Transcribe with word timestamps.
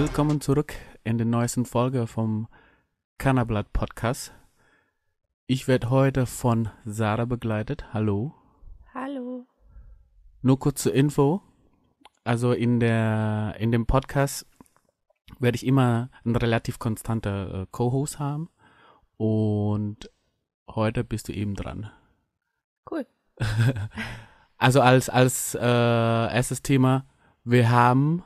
Willkommen 0.00 0.40
zurück 0.40 0.72
in 1.04 1.18
der 1.18 1.26
neuesten 1.26 1.66
Folge 1.66 2.06
vom 2.06 2.48
Cannablatt 3.18 3.70
Podcast. 3.74 4.32
Ich 5.46 5.68
werde 5.68 5.90
heute 5.90 6.24
von 6.24 6.70
Sarah 6.86 7.26
begleitet. 7.26 7.92
Hallo. 7.92 8.32
Hallo. 8.94 9.44
Nur 10.40 10.58
kurz 10.58 10.84
zur 10.84 10.94
Info. 10.94 11.42
Also 12.24 12.52
in 12.52 12.80
der 12.80 13.56
in 13.58 13.72
dem 13.72 13.84
Podcast 13.84 14.46
werde 15.38 15.56
ich 15.56 15.66
immer 15.66 16.08
einen 16.24 16.34
relativ 16.34 16.78
konstanter 16.78 17.64
äh, 17.64 17.66
Co-Host 17.70 18.18
haben 18.18 18.48
und 19.18 20.10
heute 20.66 21.04
bist 21.04 21.28
du 21.28 21.34
eben 21.34 21.54
dran. 21.54 21.90
Cool. 22.90 23.06
also 24.56 24.80
als 24.80 25.10
als 25.10 25.54
äh, 25.54 25.60
erstes 25.60 26.62
Thema, 26.62 27.04
wir 27.44 27.70
haben 27.70 28.24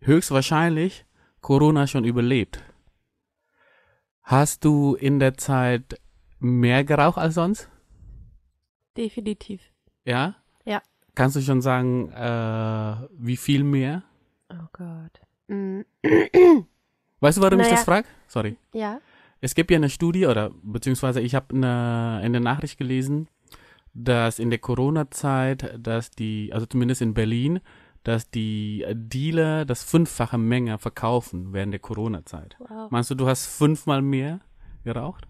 höchstwahrscheinlich 0.00 1.04
Corona 1.40 1.86
schon 1.86 2.04
überlebt. 2.04 2.62
Hast 4.22 4.64
du 4.64 4.94
in 4.94 5.18
der 5.18 5.36
Zeit 5.36 6.00
mehr 6.38 6.84
geraucht 6.84 7.18
als 7.18 7.34
sonst? 7.34 7.70
Definitiv. 8.96 9.62
Ja? 10.04 10.36
Ja. 10.64 10.82
Kannst 11.14 11.36
du 11.36 11.40
schon 11.40 11.62
sagen, 11.62 12.10
äh, 12.12 12.96
wie 13.18 13.36
viel 13.36 13.62
mehr? 13.62 14.02
Oh 14.50 14.66
Gott. 14.72 15.20
Mm. 15.48 15.80
Weißt 17.20 17.38
du, 17.38 17.42
warum 17.42 17.60
ich 17.60 17.66
Naja. 17.66 17.76
das 17.76 17.84
frage? 17.84 18.08
Sorry. 18.26 18.56
Ja. 18.72 19.00
Es 19.40 19.54
gibt 19.54 19.70
ja 19.70 19.76
eine 19.76 19.90
Studie 19.90 20.26
oder 20.26 20.50
beziehungsweise 20.62 21.20
ich 21.20 21.34
habe 21.34 21.54
eine, 21.54 22.22
in 22.24 22.32
der 22.32 22.40
Nachricht 22.42 22.78
gelesen, 22.78 23.28
dass 23.94 24.38
in 24.38 24.50
der 24.50 24.58
Corona-Zeit, 24.58 25.78
dass 25.78 26.10
die, 26.10 26.50
also 26.52 26.66
zumindest 26.66 27.00
in 27.02 27.14
Berlin, 27.14 27.60
dass 28.06 28.30
die 28.30 28.86
Dealer 28.92 29.64
das 29.64 29.82
fünffache 29.82 30.38
Menge 30.38 30.78
verkaufen 30.78 31.52
während 31.52 31.72
der 31.72 31.80
Corona-Zeit. 31.80 32.54
Wow. 32.60 32.88
Meinst 32.90 33.10
du, 33.10 33.16
du 33.16 33.26
hast 33.26 33.46
fünfmal 33.46 34.00
mehr 34.00 34.40
geraucht? 34.84 35.26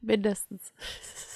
Mindestens. 0.00 0.72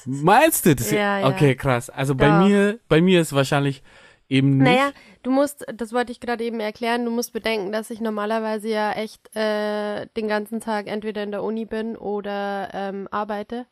Meinst 0.05 0.67
du 0.67 0.75
das? 0.75 0.91
Ja, 0.91 1.21
ja. 1.21 1.29
Okay, 1.29 1.55
krass. 1.55 1.91
Also 1.91 2.17
bei 2.17 2.29
mir, 2.45 2.81
bei 2.89 3.01
mir 3.01 3.21
ist 3.21 3.33
wahrscheinlich 3.33 3.85
eben 4.29 4.59
nicht. 4.59 4.65
Naja, 4.67 4.91
du 5.23 5.31
musst, 5.31 5.65
das 5.73 5.93
wollte 5.93 6.11
ich 6.11 6.19
gerade 6.19 6.43
eben 6.43 6.59
erklären, 6.59 7.05
du 7.05 7.13
musst 7.13 7.33
bedenken, 7.33 7.71
dass 7.71 7.91
ich 7.91 8.01
normalerweise 8.01 8.69
ja 8.69 8.91
echt 8.93 9.35
äh, 9.37 10.07
den 10.17 10.27
ganzen 10.27 10.59
Tag 10.59 10.89
entweder 10.89 11.23
in 11.23 11.31
der 11.31 11.45
Uni 11.45 11.67
bin 11.67 11.97
oder 11.97 12.69
ähm, 12.73 13.07
arbeite. 13.13 13.67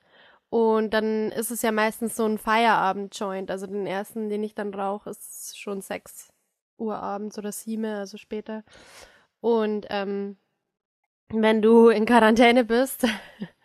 Und 0.48 0.90
dann 0.90 1.32
ist 1.32 1.50
es 1.50 1.62
ja 1.62 1.72
meistens 1.72 2.16
so 2.16 2.24
ein 2.24 2.38
Feierabend-Joint. 2.38 3.50
Also 3.50 3.66
den 3.66 3.86
ersten, 3.86 4.28
den 4.28 4.42
ich 4.42 4.54
dann 4.54 4.72
rauche, 4.72 5.10
ist 5.10 5.58
schon 5.58 5.80
6 5.80 6.32
Uhr 6.78 6.96
abends 6.96 7.38
oder 7.38 7.52
7, 7.52 7.84
also 7.84 8.16
später. 8.16 8.62
Und 9.40 9.86
ähm, 9.90 10.36
wenn 11.28 11.62
du 11.62 11.88
in 11.88 12.06
Quarantäne 12.06 12.64
bist 12.64 13.06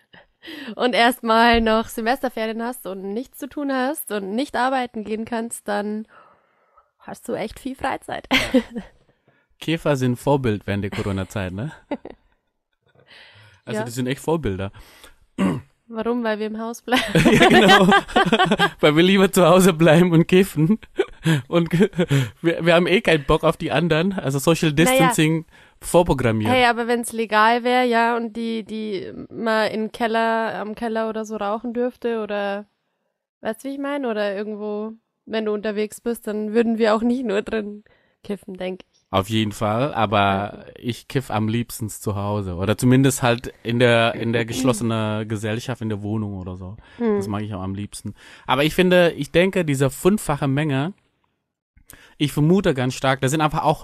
und 0.76 0.94
erstmal 0.94 1.62
noch 1.62 1.88
Semesterferien 1.88 2.64
hast 2.64 2.88
und 2.88 3.14
nichts 3.14 3.38
zu 3.38 3.48
tun 3.48 3.72
hast 3.72 4.12
und 4.12 4.34
nicht 4.34 4.56
arbeiten 4.56 5.04
gehen 5.04 5.26
kannst, 5.26 5.68
dann 5.68 6.08
hast 7.00 7.28
du 7.28 7.34
echt 7.34 7.60
viel 7.60 7.76
Freizeit. 7.76 8.28
Käfer 9.60 9.96
sind 9.96 10.18
Vorbild 10.18 10.66
während 10.66 10.84
der 10.84 10.92
Corona-Zeit, 10.92 11.54
ne? 11.54 11.72
Also 13.64 13.82
Ja. 13.82 13.86
die 13.86 13.92
sind 13.92 14.08
echt 14.08 14.22
Vorbilder. 14.22 14.72
Warum? 15.94 16.24
Weil 16.24 16.40
wir 16.40 16.48
im 16.48 16.60
Haus 16.60 16.82
bleiben. 16.84 17.04
ja, 17.14 17.48
genau. 17.48 17.88
Weil 18.80 18.96
wir 18.96 19.04
lieber 19.04 19.32
zu 19.32 19.46
Hause 19.46 19.74
bleiben 19.74 20.12
und 20.12 20.28
kiffen. 20.28 20.80
Und 21.48 21.72
wir, 22.42 22.66
wir 22.66 22.74
haben 22.74 22.88
eh 22.88 23.02
keinen 23.02 23.26
Bock 23.26 23.44
auf 23.44 23.58
die 23.58 23.72
anderen. 23.72 24.14
Also 24.14 24.40
Social 24.40 24.74
Distancing 24.74 25.46
vorprogrammiert. 25.82 26.52
Hey, 26.52 26.66
aber 26.66 26.88
wenn 26.88 27.02
es 27.02 27.12
legal 27.12 27.64
wäre, 27.64 27.86
ja, 27.86 28.16
und 28.16 28.38
die, 28.38 28.64
die 28.64 29.12
mal 29.30 29.66
in 29.66 29.92
Keller, 29.92 30.56
am 30.56 30.76
Keller 30.76 31.10
oder 31.10 31.26
so 31.26 31.36
rauchen 31.36 31.74
dürfte 31.74 32.22
oder 32.22 32.66
weißt 33.42 33.64
du, 33.64 33.70
wie 33.70 33.74
ich 33.74 33.80
meine? 33.80 34.10
Oder 34.10 34.36
irgendwo, 34.36 34.94
wenn 35.26 35.46
du 35.46 35.54
unterwegs 35.54 36.00
bist, 36.00 36.28
dann 36.28 36.54
würden 36.54 36.78
wir 36.78 36.96
auch 36.96 37.02
nicht 37.02 37.26
nur 37.26 37.42
drin 37.42 37.84
kiffen, 38.24 38.56
denke 38.56 38.86
ich. 38.91 38.91
Auf 39.14 39.30
jeden 39.30 39.52
Fall, 39.52 39.94
aber 39.94 40.68
ich 40.78 41.10
kiff 41.10 41.32
am 41.32 41.50
liebsten 41.50 41.90
zu 41.90 42.16
Hause. 42.16 42.56
Oder 42.56 42.78
zumindest 42.78 43.22
halt 43.22 43.54
in 43.62 43.78
der, 43.78 44.16
in 44.16 44.32
der 44.32 44.46
geschlossenen 44.46 45.28
Gesellschaft, 45.28 45.82
in 45.82 45.90
der 45.90 46.02
Wohnung 46.02 46.36
oder 46.36 46.56
so. 46.56 46.78
Hm. 46.96 47.18
Das 47.18 47.28
mag 47.28 47.44
ich 47.44 47.54
auch 47.54 47.62
am 47.62 47.76
liebsten. 47.76 48.14
Aber 48.48 48.64
ich 48.64 48.74
finde, 48.74 49.12
ich 49.12 49.30
denke, 49.32 49.66
diese 49.66 49.90
fünffache 49.90 50.48
Menge, 50.48 50.94
ich 52.18 52.32
vermute 52.32 52.74
ganz 52.74 52.94
stark, 52.94 53.20
da 53.20 53.28
sind 53.28 53.42
einfach 53.42 53.64
auch 53.64 53.84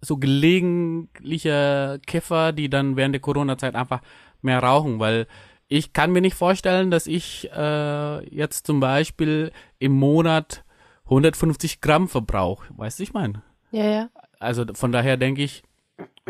so 0.00 0.16
gelegentliche 0.18 2.00
Kiffer, 2.06 2.52
die 2.52 2.70
dann 2.70 2.96
während 2.96 3.16
der 3.16 3.20
Corona-Zeit 3.20 3.74
einfach 3.74 4.00
mehr 4.42 4.62
rauchen, 4.62 5.00
weil 5.00 5.26
ich 5.66 5.92
kann 5.92 6.12
mir 6.12 6.20
nicht 6.20 6.36
vorstellen, 6.36 6.92
dass 6.92 7.08
ich 7.08 7.50
äh, 7.50 8.28
jetzt 8.28 8.64
zum 8.66 8.78
Beispiel 8.78 9.50
im 9.80 9.92
Monat 9.92 10.64
150 11.06 11.80
Gramm 11.80 12.06
verbrauche. 12.06 12.66
Weißt 12.76 13.00
du, 13.00 13.02
ich 13.02 13.12
meine? 13.12 13.42
Ja, 13.72 13.84
ja. 13.84 14.10
Also 14.42 14.64
von 14.74 14.92
daher 14.92 15.16
denke 15.16 15.42
ich, 15.42 15.62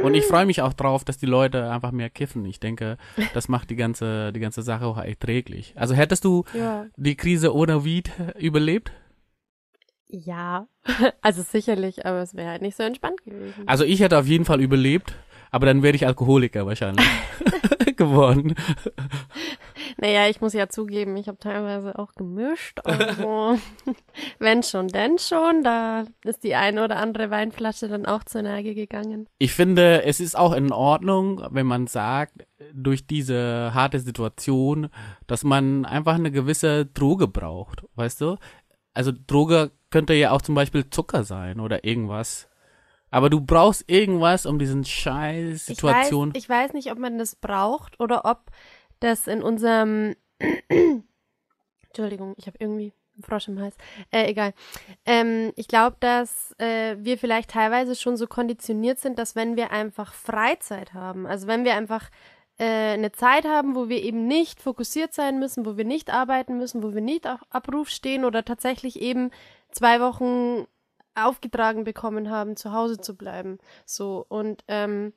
und 0.02 0.14
ich 0.14 0.24
freue 0.24 0.46
mich 0.46 0.62
auch 0.62 0.72
drauf, 0.72 1.04
dass 1.04 1.18
die 1.18 1.26
Leute 1.26 1.70
einfach 1.70 1.92
mehr 1.92 2.10
kiffen. 2.10 2.44
Ich 2.46 2.58
denke, 2.60 2.96
das 3.34 3.48
macht 3.48 3.70
die 3.70 3.76
ganze, 3.76 4.32
die 4.32 4.40
ganze 4.40 4.62
Sache 4.62 4.84
auch 4.86 4.98
erträglich. 4.98 5.74
Also 5.76 5.94
hättest 5.94 6.24
du 6.24 6.44
Ja. 6.54 6.86
die 6.96 7.14
Krise 7.16 7.54
ohne 7.54 7.84
Weed 7.84 8.10
überlebt? 8.38 8.92
Ja. 10.08 10.66
Also 11.22 11.42
sicherlich, 11.42 12.04
aber 12.06 12.20
es 12.22 12.34
wäre 12.34 12.50
halt 12.50 12.62
nicht 12.62 12.76
so 12.76 12.82
entspannt 12.82 13.22
gewesen. 13.24 13.62
Also 13.66 13.84
ich 13.84 14.00
hätte 14.00 14.18
auf 14.18 14.26
jeden 14.26 14.44
Fall 14.44 14.60
überlebt, 14.60 15.14
aber 15.52 15.66
dann 15.66 15.82
wäre 15.82 15.94
ich 15.94 16.06
Alkoholiker 16.06 16.66
wahrscheinlich 16.66 17.06
geworden. 17.96 18.54
Naja, 19.96 20.28
ich 20.28 20.40
muss 20.40 20.52
ja 20.52 20.68
zugeben, 20.68 21.16
ich 21.16 21.28
habe 21.28 21.38
teilweise 21.38 21.98
auch 21.98 22.12
gemischt. 22.14 22.80
Also, 22.84 23.58
wenn 24.38 24.62
schon, 24.62 24.88
denn 24.88 25.18
schon. 25.18 25.62
Da 25.62 26.04
ist 26.24 26.44
die 26.44 26.54
eine 26.54 26.84
oder 26.84 26.96
andere 26.96 27.30
Weinflasche 27.30 27.88
dann 27.88 28.06
auch 28.06 28.24
zur 28.24 28.42
Neige 28.42 28.74
gegangen. 28.74 29.28
Ich 29.38 29.52
finde, 29.52 30.04
es 30.04 30.20
ist 30.20 30.36
auch 30.36 30.52
in 30.52 30.72
Ordnung, 30.72 31.42
wenn 31.50 31.66
man 31.66 31.86
sagt, 31.86 32.46
durch 32.72 33.06
diese 33.06 33.72
harte 33.74 33.98
Situation, 33.98 34.88
dass 35.26 35.44
man 35.44 35.84
einfach 35.84 36.14
eine 36.14 36.30
gewisse 36.30 36.86
Droge 36.86 37.28
braucht, 37.28 37.84
weißt 37.96 38.20
du? 38.20 38.36
Also 38.94 39.12
Droge 39.26 39.72
könnte 39.90 40.14
ja 40.14 40.30
auch 40.32 40.42
zum 40.42 40.54
Beispiel 40.54 40.88
Zucker 40.90 41.24
sein 41.24 41.60
oder 41.60 41.84
irgendwas. 41.84 42.48
Aber 43.12 43.28
du 43.28 43.42
brauchst 43.42 43.84
irgendwas, 43.90 44.46
um 44.46 44.58
diesen 44.58 44.84
scheiß 44.86 45.66
Situation. 45.66 46.30
Ich 46.30 46.34
weiß, 46.34 46.42
ich 46.44 46.48
weiß 46.48 46.72
nicht, 46.72 46.90
ob 46.90 46.98
man 46.98 47.18
das 47.18 47.36
braucht 47.36 48.00
oder 48.00 48.24
ob 48.24 48.50
das 49.02 49.26
in 49.26 49.42
unserem 49.42 50.14
Entschuldigung, 51.88 52.34
ich 52.38 52.46
habe 52.46 52.56
irgendwie 52.58 52.92
einen 53.14 53.22
Frosch 53.22 53.48
im 53.48 53.60
Hals. 53.60 53.76
Äh, 54.10 54.30
egal. 54.30 54.54
Ähm, 55.04 55.52
ich 55.56 55.68
glaube, 55.68 55.96
dass 56.00 56.54
äh, 56.58 56.96
wir 56.98 57.18
vielleicht 57.18 57.50
teilweise 57.50 57.94
schon 57.94 58.16
so 58.16 58.26
konditioniert 58.26 58.98
sind, 58.98 59.18
dass 59.18 59.36
wenn 59.36 59.56
wir 59.56 59.70
einfach 59.70 60.14
Freizeit 60.14 60.94
haben, 60.94 61.26
also 61.26 61.46
wenn 61.46 61.64
wir 61.64 61.74
einfach 61.74 62.08
äh, 62.58 62.94
eine 62.94 63.12
Zeit 63.12 63.44
haben, 63.44 63.74
wo 63.74 63.88
wir 63.88 64.02
eben 64.02 64.26
nicht 64.26 64.62
fokussiert 64.62 65.12
sein 65.12 65.38
müssen, 65.38 65.66
wo 65.66 65.76
wir 65.76 65.84
nicht 65.84 66.10
arbeiten 66.10 66.56
müssen, 66.56 66.82
wo 66.82 66.94
wir 66.94 67.02
nicht 67.02 67.26
auf 67.26 67.40
Abruf 67.50 67.90
stehen 67.90 68.24
oder 68.24 68.44
tatsächlich 68.44 69.00
eben 69.00 69.30
zwei 69.70 70.00
Wochen 70.00 70.66
aufgetragen 71.14 71.84
bekommen 71.84 72.30
haben, 72.30 72.56
zu 72.56 72.72
Hause 72.72 72.98
zu 72.98 73.16
bleiben. 73.16 73.58
So 73.84 74.24
und 74.28 74.64
ähm, 74.68 75.12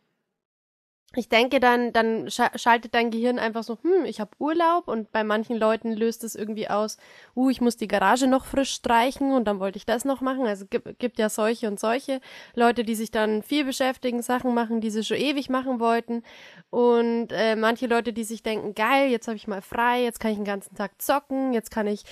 ich 1.18 1.30
denke 1.30 1.59
dann, 1.59 1.94
dann 1.94 2.30
scha 2.30 2.50
schaltet 2.58 2.94
dein 2.94 3.12
Gehirn 3.12 3.40
einfach 3.40 3.64
so, 3.64 3.78
hm, 3.81 4.06
ich 4.06 4.20
habe 4.20 4.31
Urlaub 4.40 4.88
und 4.88 5.12
bei 5.12 5.24
manchen 5.24 5.58
Leuten 5.58 5.94
löst 5.94 6.23
es 6.23 6.35
irgendwie 6.35 6.70
aus, 6.70 6.97
uh, 7.35 7.50
ich 7.50 7.62
muss 7.62 7.78
die 7.78 7.88
Garage 7.88 8.28
noch 8.28 8.46
frisch 8.46 8.73
streichen 8.73 9.34
und 9.34 9.46
dann 9.46 9.59
wollte 9.59 9.78
ich 9.78 9.85
das 9.85 10.06
noch 10.06 10.22
machen. 10.22 10.46
Also 10.46 10.66
gibt, 10.70 11.00
gibt 11.00 11.20
ja 11.20 11.29
solche 11.29 11.67
und 11.67 11.79
solche 11.79 12.22
Leute, 12.53 12.84
die 12.84 12.96
sich 12.96 13.12
dann 13.12 13.44
viel 13.44 13.66
beschäftigen, 13.66 14.22
Sachen 14.22 14.53
machen, 14.53 14.82
die 14.82 14.90
sie 14.90 15.03
schon 15.03 15.17
ewig 15.17 15.50
machen 15.50 15.79
wollten 15.79 16.23
und 16.70 17.29
äh, 17.32 17.56
manche 17.56 17.88
Leute, 17.88 18.14
die 18.14 18.23
sich 18.23 18.44
denken, 18.44 18.76
geil, 18.76 19.09
jetzt 19.09 19.28
habe 19.28 19.38
ich 19.38 19.47
mal 19.47 19.61
frei, 19.61 20.03
jetzt 20.03 20.20
kann 20.20 20.32
ich 20.32 20.38
den 20.38 20.46
ganzen 20.46 20.76
Tag 20.76 21.02
zocken, 21.02 21.53
jetzt 21.53 21.72
kann 21.72 21.88
ich 21.88 22.03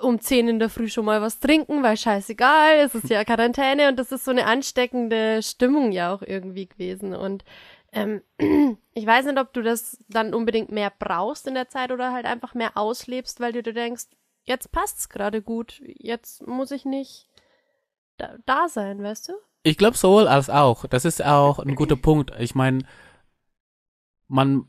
um 0.00 0.20
10 0.20 0.48
in 0.48 0.58
der 0.58 0.68
Früh 0.68 0.88
schon 0.88 1.04
mal 1.04 1.20
was 1.22 1.38
trinken, 1.38 1.82
weil 1.82 1.96
scheißegal, 1.96 2.78
es 2.84 2.94
ist 2.94 3.08
ja 3.08 3.24
Quarantäne 3.24 3.88
und 3.88 3.98
das 3.98 4.10
ist 4.10 4.24
so 4.24 4.30
eine 4.30 4.46
ansteckende 4.46 5.42
Stimmung 5.42 5.92
ja 5.92 6.12
auch 6.12 6.22
irgendwie 6.22 6.66
gewesen 6.66 7.14
und 7.14 7.44
ähm, 7.96 8.22
ich 8.94 9.06
weiß 9.06 9.26
nicht, 9.26 9.38
ob 9.38 9.52
du 9.52 9.62
das 9.62 9.98
dann 10.08 10.34
unbedingt 10.34 10.70
mehr 10.70 10.92
brauchst 10.96 11.46
in 11.46 11.54
der 11.54 11.68
Zeit 11.68 11.90
oder 11.90 12.12
halt 12.12 12.26
einfach 12.26 12.54
mehr 12.54 12.76
auslebst, 12.76 13.40
weil 13.40 13.52
du 13.52 13.62
dir 13.62 13.72
denkst, 13.72 14.04
jetzt 14.44 14.70
passt's 14.70 15.08
gerade 15.08 15.42
gut, 15.42 15.82
jetzt 15.86 16.46
muss 16.46 16.70
ich 16.70 16.84
nicht 16.84 17.28
da, 18.18 18.36
da 18.44 18.68
sein, 18.68 19.02
weißt 19.02 19.30
du? 19.30 19.32
Ich 19.62 19.78
glaube 19.78 19.96
sowohl 19.96 20.28
als 20.28 20.48
auch. 20.48 20.86
Das 20.86 21.04
ist 21.04 21.24
auch 21.24 21.58
ein 21.58 21.74
guter 21.74 21.96
Punkt. 21.96 22.32
Ich 22.38 22.54
meine, 22.54 22.84
man 24.28 24.68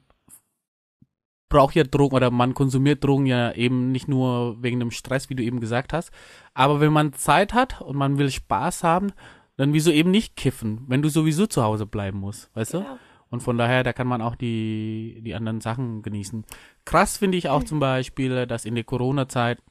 braucht 1.50 1.75
ja 1.75 1.83
Drogen 1.83 2.15
oder 2.15 2.31
man 2.31 2.53
konsumiert 2.53 3.03
Drogen 3.03 3.25
ja 3.25 3.51
eben 3.51 3.91
nicht 3.91 4.07
nur 4.07 4.62
wegen 4.62 4.79
dem 4.79 4.91
Stress, 4.91 5.29
wie 5.29 5.35
du 5.35 5.44
eben 5.44 5.59
gesagt 5.59 5.94
hast. 5.94 6.12
Aber 6.53 6.79
wenn 6.79 6.91
man 6.91 7.13
Zeit 7.13 7.53
hat 7.53 7.81
und 7.81 7.95
man 7.95 8.18
will 8.18 8.31
Spaß 8.31 8.83
haben, 8.83 9.12
dann 9.56 9.74
wieso 9.74 9.91
eben 9.91 10.12
nicht 10.12 10.35
kiffen, 10.35 10.83
wenn 10.88 11.01
du 11.01 11.09
sowieso 11.09 11.45
zu 11.45 11.63
Hause 11.63 11.85
bleiben 11.85 12.19
musst, 12.19 12.50
weißt 12.56 12.75
du? 12.75 12.85
Und 13.29 13.41
von 13.41 13.57
daher, 13.57 13.83
da 13.83 13.94
kann 13.94 14.07
man 14.07 14.21
auch 14.21 14.35
die, 14.35 15.19
die 15.24 15.35
anderen 15.35 15.62
Sachen 15.62 16.01
genießen. 16.01 16.45
Krass 16.85 17.18
finde 17.18 17.38
ich 17.38 17.50
auch 17.50 17.63
zum 17.63 17.79
Beispiel, 17.79 18.45
dass 18.47 18.65
in 18.65 18.75
der 18.75 18.83
Corona-Zeit 18.83 19.62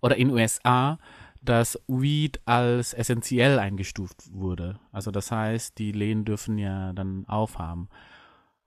oder 0.00 0.16
in 0.16 0.30
USA 0.30 0.98
dass 1.42 1.78
Weed 1.88 2.40
als 2.44 2.94
essentiell 2.94 3.58
eingestuft 3.58 4.32
wurde. 4.32 4.78
Also 4.92 5.10
das 5.10 5.30
heißt, 5.32 5.76
die 5.78 5.92
Läden 5.92 6.24
dürfen 6.24 6.56
ja 6.56 6.92
dann 6.92 7.26
aufhaben. 7.26 7.88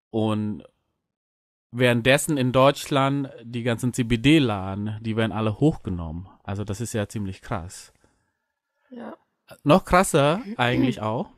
Und 0.10 0.64
währenddessen 1.72 2.38
in 2.38 2.52
Deutschland 2.52 3.30
die 3.44 3.64
ganzen 3.64 3.94
CBD-Laden, 3.94 4.98
die 5.02 5.16
werden 5.16 5.32
alle 5.32 5.60
hochgenommen. 5.60 6.28
Also 6.44 6.64
das 6.66 6.82
ist 6.82 6.94
ja 6.94 7.08
ziemlich 7.08 7.42
krass. 7.42 7.94
Ja. 8.90 9.16
Noch 9.64 9.86
krasser 9.86 10.42
eigentlich 10.58 11.02
auch, 11.02 11.30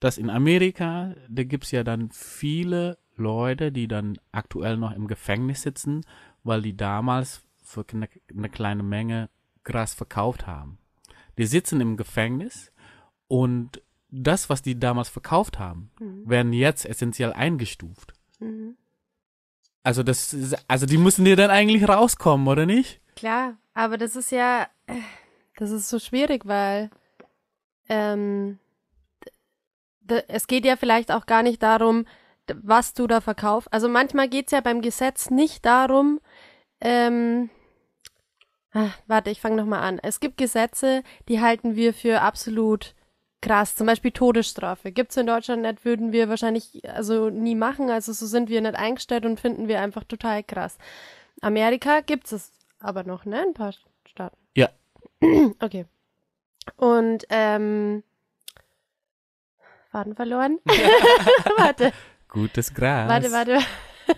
dass 0.00 0.18
in 0.18 0.30
Amerika, 0.30 1.14
da 1.28 1.42
gibt's 1.44 1.70
ja 1.70 1.82
dann 1.84 2.10
viele 2.10 2.98
Leute, 3.16 3.72
die 3.72 3.88
dann 3.88 4.18
aktuell 4.32 4.76
noch 4.76 4.92
im 4.92 5.06
Gefängnis 5.08 5.62
sitzen, 5.62 6.02
weil 6.44 6.62
die 6.62 6.76
damals 6.76 7.42
für 7.62 7.84
eine, 7.92 8.08
eine 8.36 8.48
kleine 8.50 8.82
Menge 8.82 9.30
Gras 9.64 9.94
verkauft 9.94 10.46
haben. 10.46 10.78
Die 11.38 11.46
sitzen 11.46 11.80
im 11.80 11.96
Gefängnis 11.96 12.70
und 13.28 13.82
das, 14.10 14.48
was 14.48 14.62
die 14.62 14.78
damals 14.78 15.08
verkauft 15.08 15.58
haben, 15.58 15.90
Mhm. 15.98 16.28
werden 16.28 16.52
jetzt 16.52 16.84
essentiell 16.86 17.32
eingestuft. 17.32 18.12
Mhm. 18.38 18.76
Also 19.82 20.02
das, 20.02 20.32
ist- 20.34 20.56
also 20.68 20.86
die 20.86 20.98
müssen 20.98 21.24
dir 21.24 21.36
dann 21.36 21.50
eigentlich 21.50 21.88
rauskommen, 21.88 22.46
oder 22.48 22.66
nicht? 22.66 23.00
Klar, 23.16 23.56
aber 23.74 23.98
das 23.98 24.14
ist 24.14 24.30
ja, 24.30 24.68
äh, 24.86 24.94
das 25.56 25.70
ist 25.70 25.88
so 25.88 25.98
schwierig, 25.98 26.44
weil 26.46 26.90
ähm, 27.88 28.58
es 30.28 30.46
geht 30.46 30.64
ja 30.64 30.76
vielleicht 30.76 31.12
auch 31.12 31.26
gar 31.26 31.42
nicht 31.42 31.62
darum, 31.62 32.06
was 32.54 32.94
du 32.94 33.06
da 33.06 33.20
verkaufst. 33.20 33.72
Also 33.72 33.88
manchmal 33.88 34.28
geht's 34.28 34.52
ja 34.52 34.60
beim 34.60 34.82
Gesetz 34.82 35.30
nicht 35.30 35.64
darum, 35.64 36.20
ähm, 36.80 37.50
ah, 38.72 38.90
warte, 39.06 39.30
ich 39.30 39.40
fange 39.40 39.56
nochmal 39.56 39.82
an. 39.82 39.98
Es 40.02 40.20
gibt 40.20 40.36
Gesetze, 40.36 41.02
die 41.28 41.40
halten 41.40 41.76
wir 41.76 41.94
für 41.94 42.20
absolut 42.20 42.94
krass. 43.40 43.76
Zum 43.76 43.86
Beispiel 43.86 44.10
Todesstrafe. 44.10 44.92
Gibt's 44.92 45.16
in 45.16 45.26
Deutschland 45.26 45.62
nicht, 45.62 45.84
würden 45.84 46.12
wir 46.12 46.28
wahrscheinlich 46.28 46.88
also 46.88 47.30
nie 47.30 47.54
machen. 47.54 47.90
Also 47.90 48.12
so 48.12 48.26
sind 48.26 48.48
wir 48.48 48.60
nicht 48.60 48.76
eingestellt 48.76 49.24
und 49.24 49.40
finden 49.40 49.68
wir 49.68 49.80
einfach 49.80 50.04
total 50.04 50.42
krass. 50.42 50.78
Amerika 51.40 52.00
gibt's 52.00 52.32
es 52.32 52.52
aber 52.78 53.04
noch, 53.04 53.24
ne? 53.24 53.40
Ein 53.40 53.54
paar 53.54 53.72
Staaten. 54.04 54.36
Ja. 54.54 54.70
Okay. 55.60 55.86
Und, 56.76 57.24
ähm, 57.30 58.02
Faden 59.96 60.14
verloren. 60.14 60.58
warte, 61.56 61.92
Gutes 62.28 62.74
Gras. 62.74 63.08
warte, 63.08 63.32
warte. 63.32 63.58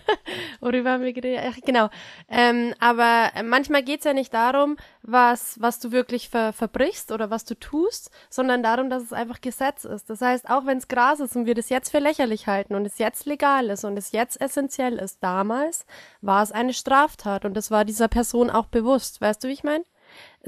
Worüber 0.60 0.90
haben 0.90 1.04
wir 1.04 1.12
geredet? 1.12 1.44
Ach, 1.48 1.56
genau. 1.64 1.88
Ähm, 2.28 2.74
aber 2.80 3.30
manchmal 3.44 3.84
geht's 3.84 4.04
ja 4.04 4.12
nicht 4.12 4.34
darum, 4.34 4.76
was, 5.02 5.56
was 5.60 5.78
du 5.78 5.92
wirklich 5.92 6.28
ver 6.28 6.52
verbrichst 6.52 7.12
oder 7.12 7.30
was 7.30 7.44
du 7.44 7.54
tust, 7.54 8.10
sondern 8.28 8.62
darum, 8.62 8.90
dass 8.90 9.04
es 9.04 9.12
einfach 9.12 9.40
Gesetz 9.40 9.84
ist. 9.84 10.10
Das 10.10 10.20
heißt, 10.20 10.50
auch 10.50 10.66
wenn 10.66 10.78
es 10.78 10.88
Gras 10.88 11.20
ist 11.20 11.36
und 11.36 11.46
wir 11.46 11.54
das 11.54 11.68
jetzt 11.68 11.90
für 11.90 12.00
lächerlich 12.00 12.48
halten 12.48 12.74
und 12.74 12.84
es 12.84 12.98
jetzt 12.98 13.24
legal 13.24 13.70
ist 13.70 13.84
und 13.84 13.96
es 13.96 14.10
jetzt 14.12 14.40
essentiell 14.40 14.98
ist, 14.98 15.22
damals 15.22 15.86
war 16.20 16.42
es 16.42 16.52
eine 16.52 16.74
Straftat 16.74 17.44
und 17.44 17.54
das 17.54 17.70
war 17.70 17.84
dieser 17.84 18.08
Person 18.08 18.50
auch 18.50 18.66
bewusst. 18.66 19.20
Weißt 19.20 19.42
du, 19.44 19.48
wie 19.48 19.52
ich 19.52 19.64
meine? 19.64 19.84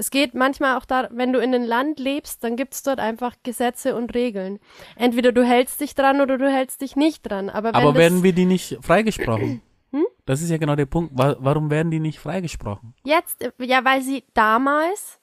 Es 0.01 0.09
geht 0.09 0.33
manchmal 0.33 0.79
auch 0.79 0.85
da, 0.85 1.09
wenn 1.11 1.31
du 1.31 1.37
in 1.37 1.53
einem 1.53 1.63
Land 1.63 1.99
lebst, 1.99 2.43
dann 2.43 2.55
gibt's 2.55 2.81
dort 2.81 2.99
einfach 2.99 3.35
Gesetze 3.43 3.95
und 3.95 4.15
Regeln. 4.15 4.57
Entweder 4.95 5.31
du 5.31 5.45
hältst 5.45 5.79
dich 5.79 5.93
dran 5.93 6.21
oder 6.21 6.39
du 6.39 6.51
hältst 6.51 6.81
dich 6.81 6.95
nicht 6.95 7.21
dran. 7.21 7.51
Aber, 7.51 7.75
Aber 7.75 7.93
werden 7.93 8.23
wir 8.23 8.33
die 8.33 8.45
nicht 8.45 8.79
freigesprochen? 8.81 9.61
Hm? 9.93 10.05
Das 10.25 10.41
ist 10.41 10.49
ja 10.49 10.57
genau 10.57 10.77
der 10.77 10.85
Punkt. 10.85 11.11
Wa 11.15 11.35
warum 11.39 11.69
werden 11.69 11.91
die 11.91 11.99
nicht 11.99 12.17
freigesprochen? 12.17 12.95
Jetzt, 13.03 13.43
äh, 13.43 13.51
ja, 13.59 13.83
weil 13.83 14.01
sie 14.01 14.23
damals 14.33 15.19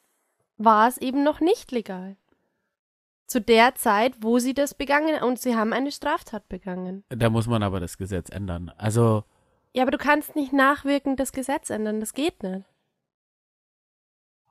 war 0.58 0.86
es 0.86 0.98
eben 0.98 1.24
noch 1.24 1.40
nicht 1.40 1.72
legal. 1.72 2.16
Zu 3.26 3.40
der 3.40 3.74
Zeit, 3.76 4.12
wo 4.20 4.38
sie 4.38 4.52
das 4.52 4.74
begangen 4.74 5.22
und 5.22 5.40
sie 5.40 5.56
haben 5.56 5.72
eine 5.72 5.90
Straftat 5.90 6.50
begangen. 6.50 7.02
Da 7.08 7.30
muss 7.30 7.46
man 7.46 7.62
aber 7.62 7.80
das 7.80 7.96
Gesetz 7.96 8.28
ändern. 8.28 8.70
Also, 8.76 9.24
Ja, 9.72 9.82
aber 9.82 9.90
du 9.90 9.98
kannst 9.98 10.36
nicht 10.36 10.52
nachwirkend 10.52 11.18
das 11.18 11.32
Gesetz 11.32 11.70
ändern, 11.70 11.98
das 11.98 12.12
geht 12.12 12.42
nicht. 12.42 12.66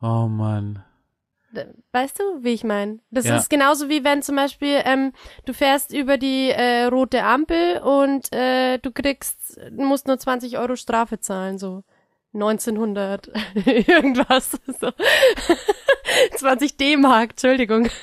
Oh 0.02 0.28
Mann. 0.28 0.84
Weißt 1.92 2.20
du, 2.20 2.44
wie 2.44 2.54
ich 2.54 2.64
meine? 2.64 3.00
Das 3.10 3.26
Ja. 3.26 3.38
ist 3.38 3.50
genauso 3.50 3.90
wie 3.90 4.04
wenn 4.04 4.22
zum 4.22 4.36
Beispiel 4.36 4.82
ähm, 4.84 5.14
du 5.46 5.54
fährst 5.54 5.92
über 5.94 6.18
die 6.18 6.50
äh, 6.50 6.84
rote 6.86 7.24
Ampel 7.24 7.80
und 7.80 8.32
äh, 8.34 8.78
du 8.80 8.92
kriegst, 8.92 9.58
du 9.72 9.84
musst 9.84 10.06
nur 10.08 10.20
20 10.20 10.58
Euro 10.60 10.76
Strafe 10.76 11.20
zahlen, 11.20 11.58
so 11.58 11.84
1900 12.34 13.32
irgendwas, 13.66 14.52
so 14.80 14.92
20 16.36 16.78
D-Mark, 16.78 17.32
Entschuldigung. 17.32 17.88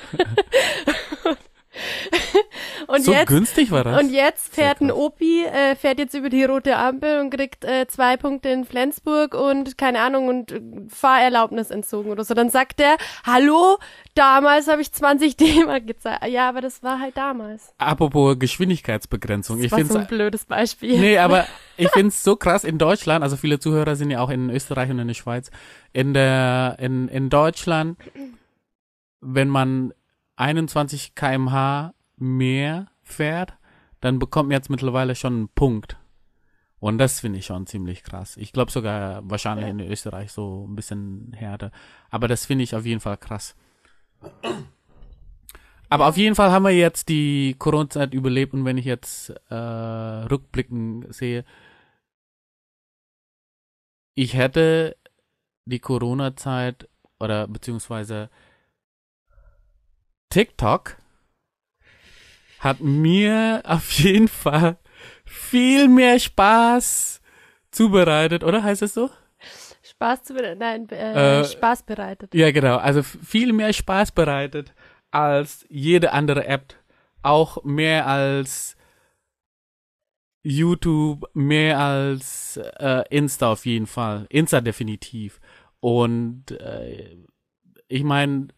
und 2.86 3.04
so 3.04 3.12
jetzt 3.12 3.28
günstig 3.28 3.70
war 3.70 3.84
das? 3.84 4.00
und 4.00 4.10
jetzt 4.10 4.54
fährt 4.54 4.81
ein. 4.81 4.90
Opi, 4.90 5.44
äh, 5.44 5.75
fährt 5.76 5.98
jetzt 5.98 6.14
über 6.14 6.31
die 6.31 6.44
rote 6.44 6.76
Ampel 6.76 7.20
und 7.20 7.31
kriegt 7.31 7.64
äh, 7.64 7.86
zwei 7.86 8.16
Punkte 8.16 8.48
in 8.48 8.64
Flensburg 8.64 9.34
und 9.34 9.76
keine 9.76 10.00
Ahnung 10.00 10.28
und 10.28 10.52
äh, 10.52 10.60
Fahrerlaubnis 10.88 11.70
entzogen 11.70 12.10
oder 12.10 12.25
so. 12.25 12.34
Dann 12.34 12.50
sagt 12.50 12.81
er, 12.81 12.96
hallo, 13.25 13.78
damals 14.14 14.69
habe 14.69 14.82
ich 14.82 14.92
20 14.92 15.36
D-Mark 15.36 15.86
gezahlt. 15.86 16.25
Ja, 16.28 16.48
aber 16.48 16.60
das 16.60 16.82
war 16.82 17.00
halt 17.00 17.16
damals. 17.16 17.72
Apropos 17.78 18.38
Geschwindigkeitsbegrenzung. 18.38 19.56
Das 19.56 19.66
Ich 19.66 19.72
war 19.72 19.78
finde 19.78 19.92
so 19.92 19.98
ein 19.98 20.06
blödes 20.06 20.44
Beispiel. 20.44 20.98
Nee, 20.98 21.19
aber 21.19 21.46
ich 21.76 21.88
find's 21.90 22.22
so 22.22 22.36
krass 22.36 22.64
in 22.64 22.78
Deutschland, 22.78 23.22
also 23.22 23.36
viele 23.36 23.58
Zuhörer 23.58 23.96
sind 23.96 24.10
ja 24.10 24.20
auch 24.20 24.31
in 24.31 24.50
Österreich 24.50 24.90
und 24.90 24.98
in 24.98 25.08
der 25.08 25.14
Schweiz. 25.14 25.50
In 25.92 26.14
der, 26.14 26.76
in, 26.78 27.08
in 27.08 27.31
Deutschland, 27.31 27.98
wenn 29.20 29.48
man 29.48 29.92
21 30.36 31.14
kmh 31.14 31.92
mehr 32.25 32.88
fährt, 33.03 33.55
dann 34.00 34.19
bekommt 34.19 34.49
man 34.49 34.56
jetzt 34.56 34.71
mittlerweile 34.71 35.15
schon 35.15 35.35
einen 35.35 35.49
Punkt. 35.49 35.99
Und 36.81 36.99
das 36.99 37.21
finde 37.21 37.38
ich 37.38 37.47
schon 37.47 37.67
ziemlich 37.67 38.03
krass. 38.03 38.37
Ich 38.37 38.53
glaube 38.53 38.71
sogar 38.71 39.23
wahrscheinlich 39.29 39.69
in 39.69 39.81
Österreich 39.81 40.32
so 40.32 40.67
ein 40.69 40.75
bisschen 40.75 41.32
härter. 41.32 41.70
Aber 42.10 42.29
das 42.29 42.44
finde 42.44 42.65
ich 42.65 42.75
auf 42.75 42.84
jeden 42.84 43.01
Fall 43.01 43.17
krass. 43.17 43.56
Aber 45.89 46.08
auf 46.08 46.17
jeden 46.17 46.34
Fall 46.34 46.51
haben 46.51 46.65
wir 46.65 46.77
jetzt 46.77 47.08
die 47.08 47.56
Corona-Zeit 47.58 48.13
überlebt 48.13 48.53
und 48.53 48.65
wenn 48.65 48.79
ich 48.79 48.84
jetzt 48.84 49.31
äh, 49.48 49.55
rückblicken 49.55 51.10
sehe, 51.13 51.44
ich 54.15 54.34
hätte 54.34 54.96
die 55.65 55.79
Corona-Zeit 55.79 56.89
oder 57.20 57.48
beziehungsweise 57.48 58.29
TikTok 60.31 60.96
hat 62.65 62.81
mir 62.81 63.63
auf 63.65 63.91
jeden 63.93 64.29
Fall 64.29 64.79
viel 65.25 65.89
mehr 65.89 66.19
Spaß 66.19 67.21
zubereitet, 67.71 68.43
oder 68.43 68.63
heißt 68.63 68.83
es 68.83 68.94
so? 68.94 69.11
Spaß 69.83 70.25
zu 70.25 70.35
bereiten, 70.35 70.59
nein, 70.59 70.89
äh, 70.89 71.41
Äh, 71.41 71.44
Spaß 71.44 71.83
bereitet. 71.83 72.35
Ja, 72.35 72.51
genau. 72.51 72.77
Also 72.77 73.03
viel 73.03 73.53
mehr 73.53 73.73
Spaß 73.73 74.13
bereitet 74.13 74.73
als 75.11 75.67
jede 75.69 76.13
andere 76.13 76.47
App. 76.47 76.75
Auch 77.23 77.63
mehr 77.65 78.06
als 78.06 78.77
YouTube, 80.43 81.25
mehr 81.35 81.79
als 81.79 82.59
äh, 82.79 83.05
Insta 83.11 83.53
auf 83.53 83.67
jeden 83.67 83.87
Fall. 83.87 84.27
Insta 84.31 84.61
definitiv. 84.61 85.41
Und 85.81 86.51
äh, 86.51 87.17
ich 87.89 88.05
meine, 88.05 88.49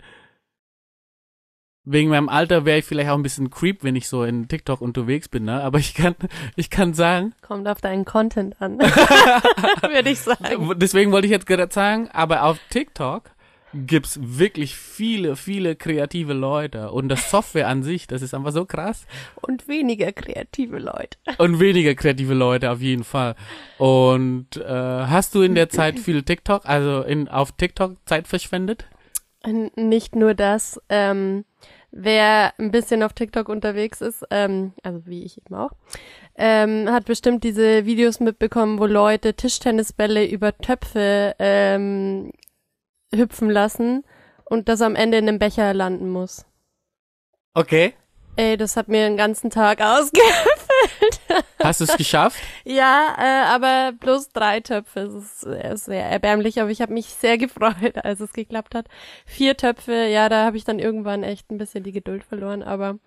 wegen 1.86 2.10
meinem 2.10 2.28
Alter 2.28 2.64
wäre 2.64 2.78
ich 2.78 2.84
vielleicht 2.84 3.08
auch 3.08 3.14
ein 3.16 3.22
bisschen 3.22 3.48
creep, 3.48 3.82
wenn 3.84 3.96
ich 3.96 4.08
so 4.08 4.24
in 4.24 4.48
TikTok 4.48 4.80
unterwegs 4.80 5.28
bin, 5.28 5.44
ne? 5.44 5.62
Aber 5.62 5.78
ich 5.78 5.94
kann, 5.94 6.14
ich 6.56 6.68
kann 6.68 6.92
sagen, 6.94 7.32
Kommt 7.40 7.66
auf 7.68 7.80
deinen 7.80 8.04
Content 8.04 8.60
an, 8.60 8.78
würde 8.80 10.10
ich 10.10 10.18
sagen. 10.18 10.72
Deswegen 10.76 11.12
wollte 11.12 11.26
ich 11.26 11.30
jetzt 11.32 11.46
gerade 11.46 11.72
sagen, 11.72 12.08
aber 12.12 12.42
auf 12.42 12.58
TikTok 12.70 13.30
gibt's 13.72 14.18
wirklich 14.20 14.74
viele, 14.74 15.36
viele 15.36 15.76
kreative 15.76 16.32
Leute 16.32 16.90
und 16.90 17.08
das 17.08 17.30
Software 17.30 17.68
an 17.68 17.82
sich, 17.82 18.06
das 18.06 18.22
ist 18.22 18.32
einfach 18.32 18.52
so 18.52 18.64
krass 18.64 19.06
Und 19.42 19.68
weniger 19.68 20.12
kreative 20.12 20.78
Leute. 20.78 21.18
und 21.38 21.60
weniger 21.60 21.94
kreative 21.94 22.34
Leute 22.34 22.70
auf 22.70 22.80
jeden 22.80 23.04
Fall. 23.04 23.34
Und 23.78 24.56
äh, 24.56 24.66
hast 24.66 25.34
du 25.34 25.42
in 25.42 25.54
der 25.54 25.68
Zeit 25.68 25.98
viel 25.98 26.22
TikTok, 26.22 26.64
also 26.64 27.02
in 27.02 27.28
auf 27.28 27.52
TikTok 27.52 27.96
Zeit 28.06 28.26
verschwendet? 28.28 28.86
Nicht 29.76 30.16
nur 30.16 30.34
das, 30.34 30.80
ähm, 30.88 31.44
wer 31.90 32.52
ein 32.58 32.70
bisschen 32.70 33.02
auf 33.02 33.12
TikTok 33.12 33.48
unterwegs 33.48 34.00
ist, 34.00 34.24
ähm, 34.30 34.72
also 34.82 35.06
wie 35.06 35.24
ich 35.24 35.38
eben 35.38 35.54
auch, 35.54 35.70
ähm, 36.36 36.90
hat 36.90 37.06
bestimmt 37.06 37.44
diese 37.44 37.86
Videos 37.86 38.20
mitbekommen, 38.20 38.78
wo 38.78 38.86
Leute 38.86 39.34
Tischtennisbälle 39.34 40.26
über 40.26 40.56
Töpfe 40.56 41.34
ähm, 41.38 42.32
hüpfen 43.14 43.50
lassen 43.50 44.04
und 44.44 44.68
das 44.68 44.82
am 44.82 44.94
Ende 44.94 45.18
in 45.18 45.28
einem 45.28 45.38
Becher 45.38 45.74
landen 45.74 46.10
muss. 46.10 46.44
Okay. 47.54 47.94
Ey, 48.36 48.56
das 48.56 48.76
hat 48.76 48.88
mir 48.88 49.06
den 49.06 49.16
ganzen 49.16 49.50
Tag 49.50 49.80
ausgefüllt. 50.86 51.44
Hast 51.62 51.80
du 51.80 51.84
es 51.84 51.96
geschafft? 51.96 52.38
ja, 52.64 53.14
äh, 53.18 53.46
aber 53.54 53.92
bloß 53.98 54.30
drei 54.30 54.60
Töpfe. 54.60 55.00
Es 55.00 55.14
ist 55.14 55.46
äh, 55.46 55.76
sehr 55.76 56.04
erbärmlich, 56.04 56.60
aber 56.60 56.70
ich 56.70 56.80
habe 56.80 56.92
mich 56.92 57.06
sehr 57.06 57.38
gefreut, 57.38 58.04
als 58.04 58.20
es 58.20 58.32
geklappt 58.32 58.74
hat. 58.74 58.86
Vier 59.24 59.56
Töpfe, 59.56 60.06
ja, 60.06 60.28
da 60.28 60.44
habe 60.44 60.56
ich 60.56 60.64
dann 60.64 60.78
irgendwann 60.78 61.22
echt 61.22 61.50
ein 61.50 61.58
bisschen 61.58 61.84
die 61.84 61.92
Geduld 61.92 62.24
verloren, 62.24 62.62
aber 62.62 62.98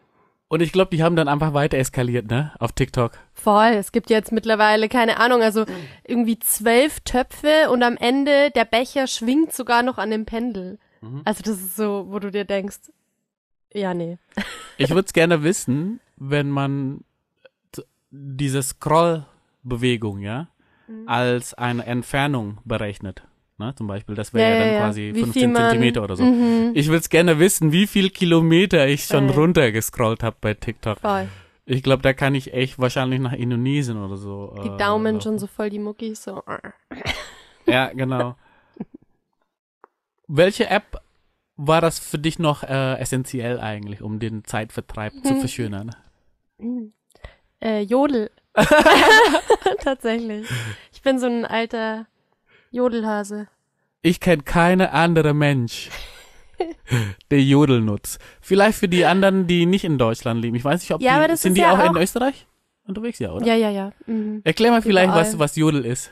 Und 0.49 0.61
ich 0.61 0.71
glaube, 0.71 0.95
die 0.95 1.03
haben 1.03 1.15
dann 1.15 1.27
einfach 1.27 1.53
weiter 1.53 1.77
eskaliert, 1.77 2.29
ne? 2.29 2.53
Auf 2.59 2.71
TikTok. 2.73 3.11
voll. 3.33 3.73
Es 3.73 3.91
gibt 3.91 4.09
jetzt 4.09 4.31
mittlerweile, 4.31 4.89
keine 4.89 5.19
Ahnung, 5.19 5.41
also 5.41 5.65
irgendwie 6.07 6.39
zwölf 6.39 6.99
Töpfe 7.01 7.69
und 7.71 7.83
am 7.83 7.97
Ende 7.97 8.51
der 8.51 8.65
Becher 8.65 9.07
schwingt 9.07 9.53
sogar 9.53 9.83
noch 9.83 9.97
an 9.97 10.11
dem 10.11 10.25
Pendel. 10.25 10.79
Mhm. 11.01 11.21
Also 11.25 11.43
das 11.43 11.59
ist 11.59 11.75
so, 11.75 12.07
wo 12.09 12.19
du 12.19 12.31
dir 12.31 12.45
denkst, 12.45 12.77
ja, 13.73 13.93
nee. 13.93 14.17
Ich 14.77 14.89
würde 14.89 15.05
es 15.05 15.13
gerne 15.13 15.43
wissen, 15.43 15.99
wenn 16.17 16.49
man 16.49 17.01
diese 18.11 18.61
Scroll-Bewegung, 18.63 20.19
ja, 20.19 20.47
Mhm. 20.87 21.07
als 21.07 21.53
eine 21.53 21.85
Entfernung 21.85 22.57
berechnet. 22.65 23.23
Ne? 23.57 23.73
Zum 23.75 23.87
Beispiel, 23.87 24.15
das 24.15 24.33
wäre 24.33 24.49
Ja, 24.49 24.57
ja, 24.65 24.71
dann 24.71 24.81
quasi 24.81 25.11
Wie 25.13 25.19
15 25.21 25.33
viel 25.33 25.47
man- 25.49 25.69
Zentimeter 25.69 26.03
oder 26.03 26.15
so. 26.15 26.23
Mhm. 26.23 26.71
Ich 26.75 26.87
will 26.89 26.97
es 26.97 27.09
gerne 27.09 27.39
wissen, 27.39 27.71
wie 27.71 27.87
viel 27.87 28.09
Kilometer 28.09 28.87
ich 28.87 29.03
schon 29.05 29.29
Äh. 29.29 29.33
runtergescrollt 29.33 30.23
habe 30.23 30.37
bei 30.41 30.53
TikTok. 30.53 30.99
Voll. 30.99 31.27
Ich 31.65 31.83
glaube, 31.83 32.01
da 32.01 32.13
kann 32.13 32.33
ich 32.33 32.53
echt 32.53 32.79
wahrscheinlich 32.79 33.19
nach 33.19 33.33
Indonesien 33.33 33.97
oder 33.97 34.17
so. 34.17 34.55
Die 34.63 34.69
äh, 34.69 34.77
Daumen 34.77 35.15
laufen. 35.15 35.21
schon 35.21 35.39
so 35.39 35.45
voll 35.45 35.69
die 35.69 35.77
Muckis, 35.77 36.23
so. 36.23 36.41
Ja, 37.67 37.93
genau. 37.93 38.35
Welche 40.27 40.67
App 40.69 41.01
war 41.57 41.81
das 41.81 41.99
für 41.99 42.17
dich 42.17 42.39
noch 42.39 42.63
äh, 42.63 42.97
essentiell 42.99 43.59
eigentlich, 43.59 44.01
um 44.01 44.19
den 44.19 44.45
Zeitvertreib 44.45 45.13
zu 45.23 45.31
Hm. 45.33 45.39
verschönern? 45.39 45.95
Äh, 47.61 47.81
Jodel. 47.81 48.29
Tatsächlich. 49.83 50.47
Ich 50.91 51.01
bin 51.01 51.19
so 51.19 51.27
ein 51.27 51.45
alter 51.45 52.05
Jodelhase. 52.71 53.47
Ich 54.01 54.19
kenne 54.19 54.43
keine 54.43 54.91
andere 54.93 55.33
Mensch, 55.33 55.89
der 57.31 57.41
Jodel 57.41 57.81
nutzt. 57.81 58.19
Vielleicht 58.41 58.77
für 58.79 58.87
die 58.87 59.05
anderen, 59.05 59.47
die 59.47 59.65
nicht 59.65 59.83
in 59.83 59.97
Deutschland 59.97 60.41
leben. 60.41 60.55
Ich 60.55 60.63
weiß 60.63 60.79
nicht, 60.81 60.91
ob 60.93 61.01
Ja, 61.01 61.27
die, 61.27 61.35
sind 61.35 61.55
die 61.55 61.61
ja 61.61 61.73
auch, 61.73 61.83
in 61.83 61.97
auch- 61.97 62.01
Österreich 62.01 62.47
unterwegs, 62.85 63.19
ja, 63.19 63.31
oder? 63.31 63.45
Ja, 63.45 63.55
ja, 63.55 63.69
ja. 63.69 63.91
Mhm. 64.05 64.41
Erklär 64.43 64.71
mal 64.71 64.81
vielleicht, 64.81 65.13
was, 65.13 65.37
was 65.37 65.55
Jodel 65.55 65.85
ist. 65.85 66.11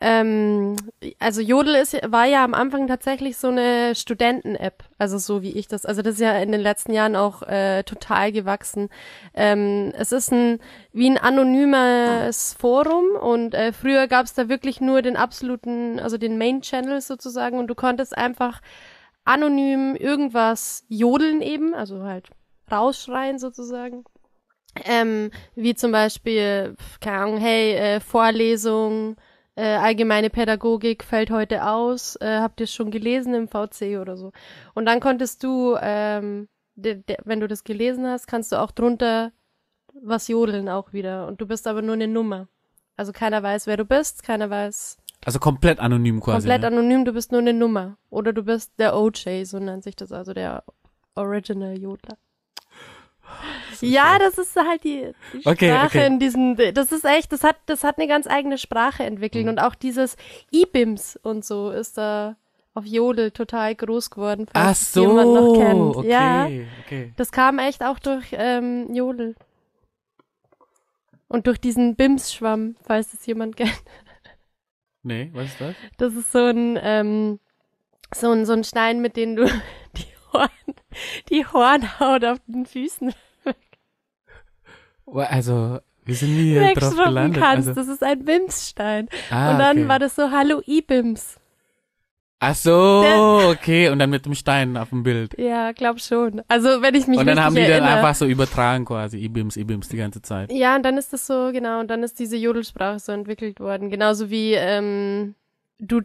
Ähm, 0.00 0.76
also 1.18 1.40
Jodel 1.40 1.74
ist, 1.74 1.92
war 2.08 2.24
ja 2.24 2.44
am 2.44 2.54
Anfang 2.54 2.86
tatsächlich 2.86 3.36
so 3.36 3.48
eine 3.48 3.96
Studenten-App, 3.96 4.84
also 4.96 5.18
so 5.18 5.42
wie 5.42 5.50
ich 5.50 5.66
das, 5.66 5.84
also 5.84 6.02
das 6.02 6.14
ist 6.14 6.20
ja 6.20 6.38
in 6.38 6.52
den 6.52 6.60
letzten 6.60 6.92
Jahren 6.92 7.16
auch 7.16 7.42
äh, 7.42 7.82
total 7.82 8.30
gewachsen. 8.30 8.90
Ähm, 9.34 9.92
es 9.96 10.12
ist 10.12 10.32
ein 10.32 10.60
wie 10.92 11.10
ein 11.10 11.18
anonymes 11.18 12.54
Forum 12.60 13.06
und 13.20 13.54
äh, 13.54 13.72
früher 13.72 14.06
gab 14.06 14.26
es 14.26 14.34
da 14.34 14.48
wirklich 14.48 14.80
nur 14.80 15.02
den 15.02 15.16
absoluten, 15.16 15.98
also 15.98 16.16
den 16.16 16.38
Main-Channel 16.38 17.00
sozusagen 17.00 17.58
und 17.58 17.66
du 17.66 17.74
konntest 17.74 18.16
einfach 18.16 18.60
anonym 19.24 19.96
irgendwas 19.96 20.84
jodeln 20.88 21.42
eben, 21.42 21.74
also 21.74 22.04
halt 22.04 22.30
rausschreien 22.70 23.40
sozusagen. 23.40 24.04
Ähm, 24.84 25.32
wie 25.56 25.74
zum 25.74 25.90
Beispiel, 25.90 26.76
keine 27.00 27.18
Ahnung, 27.18 27.38
hey, 27.38 27.74
äh, 27.74 28.00
Vorlesung, 28.00 29.16
äh, 29.58 29.74
allgemeine 29.74 30.30
Pädagogik 30.30 31.02
fällt 31.02 31.32
heute 31.32 31.66
aus, 31.66 32.14
äh, 32.20 32.38
habt 32.38 32.60
ihr 32.60 32.64
es 32.64 32.72
schon 32.72 32.92
gelesen 32.92 33.34
im 33.34 33.48
VC 33.48 33.98
oder 34.00 34.16
so. 34.16 34.30
Und 34.74 34.86
dann 34.86 35.00
konntest 35.00 35.42
du, 35.42 35.76
ähm, 35.80 36.48
wenn 36.76 37.40
du 37.40 37.48
das 37.48 37.64
gelesen 37.64 38.06
hast, 38.06 38.28
kannst 38.28 38.52
du 38.52 38.56
auch 38.56 38.70
drunter 38.70 39.32
was 40.00 40.28
jodeln 40.28 40.68
auch 40.68 40.92
wieder. 40.92 41.26
Und 41.26 41.40
du 41.40 41.46
bist 41.46 41.66
aber 41.66 41.82
nur 41.82 41.94
eine 41.94 42.06
Nummer. 42.06 42.46
Also 42.96 43.10
keiner 43.10 43.42
weiß, 43.42 43.66
wer 43.66 43.76
du 43.76 43.84
bist, 43.84 44.22
keiner 44.22 44.48
weiß, 44.48 44.96
Also 45.24 45.40
komplett 45.40 45.80
anonym 45.80 46.20
quasi. 46.20 46.36
komplett 46.36 46.60
ne? 46.60 46.66
anonym, 46.68 47.04
du 47.04 47.12
bist 47.12 47.32
nur 47.32 47.40
eine 47.40 47.52
Nummer. 47.52 47.96
Oder 48.10 48.32
du 48.32 48.44
bist 48.44 48.78
der 48.78 48.96
OJ, 48.96 49.42
so 49.44 49.58
nennt 49.58 49.82
sich 49.82 49.96
das, 49.96 50.12
also 50.12 50.34
der 50.34 50.62
Original 51.16 51.76
Jodler. 51.76 52.16
Ja, 53.82 54.18
das 54.18 54.38
ist 54.38 54.56
halt 54.56 54.84
die, 54.84 55.12
die 55.32 55.46
Okay, 55.46 55.68
Sprache 55.70 55.98
okay. 55.98 56.06
in 56.06 56.18
diesem, 56.18 56.56
das 56.74 56.92
ist 56.92 57.04
echt, 57.04 57.32
das 57.32 57.44
hat, 57.44 57.56
das 57.66 57.84
hat 57.84 57.98
eine 57.98 58.06
ganz 58.08 58.26
eigene 58.26 58.58
Sprache 58.58 59.04
entwickelt 59.04 59.44
Mhm. 59.44 59.50
und 59.50 59.58
auch 59.60 59.74
dieses 59.74 60.16
IBIMS 60.52 61.16
und 61.22 61.44
so 61.44 61.70
ist 61.70 61.98
da 61.98 62.36
auf 62.74 62.84
Jodel 62.86 63.30
total 63.32 63.74
groß 63.74 64.10
geworden, 64.10 64.46
falls 64.52 64.66
Ach 64.66 64.70
es 64.82 64.94
jemand 64.94 65.32
noch 65.34 65.46
so, 65.46 65.52
kennt. 65.54 65.96
okay, 65.96 66.08
Ja, 66.08 66.48
okay. 66.84 67.12
das 67.16 67.32
kam 67.32 67.58
echt 67.58 67.82
auch 67.82 67.98
durch 67.98 68.26
ähm, 68.32 68.94
Jodel. 68.94 69.34
Und 71.28 71.46
durch 71.46 71.60
diesen 71.60 71.94
BIMS-Schwamm, 71.96 72.76
falls 72.86 73.12
es 73.12 73.26
jemand 73.26 73.56
kennt. 73.58 73.82
Nee, 75.02 75.30
was 75.34 75.46
ist 75.48 75.60
das? 75.60 75.74
Das 75.98 76.14
ist 76.14 76.32
so 76.32 76.38
ein, 76.46 76.78
ähm, 76.82 77.38
so 78.14 78.30
ein, 78.30 78.46
so 78.46 78.52
ein 78.54 78.64
Stein, 78.64 79.00
mit 79.00 79.16
dem 79.16 79.36
du 79.36 79.44
die, 79.96 80.06
Horn, 80.32 80.48
die 81.30 81.44
Hornhaut 81.46 82.24
auf 82.24 82.38
den 82.46 82.64
Füßen 82.66 83.12
Also, 85.14 85.78
wie 86.04 86.14
sind 86.14 86.36
wir 86.36 86.42
hier 86.62 86.74
drauf 86.74 86.94
gelandet? 86.96 87.42
kannst. 87.42 87.68
Also, 87.68 87.80
Das 87.80 87.88
ist 87.88 88.02
ein 88.02 88.24
BIMS-Stein. 88.24 89.08
ah, 89.30 89.52
und 89.52 89.58
dann 89.58 89.78
okay. 89.78 89.88
war 89.88 89.98
das 89.98 90.14
so, 90.16 90.30
hallo 90.30 90.62
IBIMS. 90.66 91.36
Ach 92.40 92.54
so, 92.54 93.02
Der- 93.02 93.48
okay. 93.50 93.88
Und 93.88 93.98
dann 93.98 94.10
mit 94.10 94.24
dem 94.24 94.34
Stein 94.34 94.76
auf 94.76 94.90
dem 94.90 95.02
Bild. 95.02 95.36
Ja, 95.38 95.72
glaub 95.72 96.00
schon. 96.00 96.40
Also, 96.46 96.82
wenn 96.82 96.94
ich 96.94 97.08
mich 97.08 97.18
Und 97.18 97.26
dann 97.26 97.42
haben 97.42 97.56
die 97.56 97.62
dann 97.62 97.70
erinnere. 97.70 97.94
einfach 97.96 98.14
so 98.14 98.26
übertragen 98.26 98.84
quasi, 98.84 99.18
Ibims, 99.18 99.56
Ibims 99.56 99.88
die 99.88 99.96
ganze 99.96 100.22
Zeit. 100.22 100.52
Ja, 100.52 100.76
und 100.76 100.84
dann 100.84 100.96
ist 100.98 101.12
das 101.12 101.26
so, 101.26 101.50
genau, 101.52 101.80
und 101.80 101.88
dann 101.88 102.04
ist 102.04 102.18
diese 102.20 102.36
Jodelsprache 102.36 103.00
so 103.00 103.10
entwickelt 103.10 103.58
worden. 103.58 103.90
Genauso 103.90 104.30
wie 104.30 104.52
ähm, 104.54 105.34
du, 105.80 106.00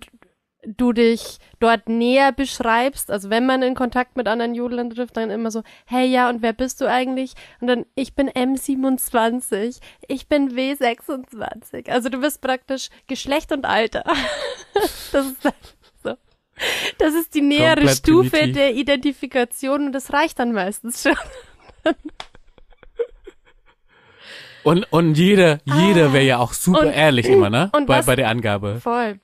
du 0.65 0.93
dich 0.93 1.39
dort 1.59 1.89
näher 1.89 2.31
beschreibst. 2.31 3.11
Also 3.11 3.29
wenn 3.29 3.45
man 3.45 3.61
in 3.61 3.75
Kontakt 3.75 4.15
mit 4.15 4.27
anderen 4.27 4.55
Jodlern 4.55 4.89
trifft, 4.89 5.17
dann 5.17 5.29
immer 5.29 5.51
so, 5.51 5.63
hey 5.85 6.05
ja, 6.07 6.29
und 6.29 6.41
wer 6.41 6.53
bist 6.53 6.79
du 6.81 6.89
eigentlich? 6.89 7.33
Und 7.59 7.67
dann, 7.67 7.85
ich 7.95 8.13
bin 8.15 8.29
M27, 8.29 9.79
ich 10.07 10.27
bin 10.27 10.55
W26. 10.55 11.89
Also 11.89 12.09
du 12.09 12.19
bist 12.19 12.41
praktisch 12.41 12.89
Geschlecht 13.07 13.51
und 13.51 13.65
Alter. 13.65 14.03
das 15.11 15.25
ist 15.27 15.43
so. 16.03 16.15
Das 16.99 17.13
ist 17.15 17.33
die 17.33 17.41
nähere 17.41 17.75
Komplett 17.75 17.97
Stufe 17.97 18.29
primitiv. 18.29 18.53
der 18.55 18.73
Identifikation 18.75 19.87
und 19.87 19.91
das 19.91 20.13
reicht 20.13 20.39
dann 20.39 20.53
meistens 20.53 21.01
schon. 21.03 21.15
Und, 24.63 24.85
und 24.93 25.15
jeder, 25.15 25.59
jeder 25.65 26.13
wäre 26.13 26.23
ja 26.23 26.37
auch 26.37 26.53
super 26.53 26.79
Ah. 26.79 26.85
Und- 26.85 26.93
ehrlich 26.93 27.27
immer, 27.27 27.49
ne? 27.49 27.69
bei, 27.85 28.01
bei 28.01 28.15
der 28.15 28.29
Angabe. 28.29 28.79
Voll. 28.79 29.19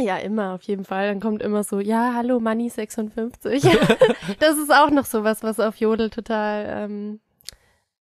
Ja, 0.00 0.16
immer, 0.16 0.54
auf 0.54 0.62
jeden 0.62 0.84
Fall. 0.84 1.08
Dann 1.08 1.20
kommt 1.20 1.42
immer 1.42 1.62
so, 1.62 1.80
ja, 1.80 2.12
hallo, 2.14 2.40
Money 2.40 2.68
56. 2.68 3.62
das 4.38 4.56
ist 4.58 4.72
auch 4.72 4.90
noch 4.90 5.04
sowas, 5.04 5.42
was 5.42 5.60
auf 5.60 5.76
Jodel 5.76 6.10
total 6.10 6.66
ähm, 6.68 7.20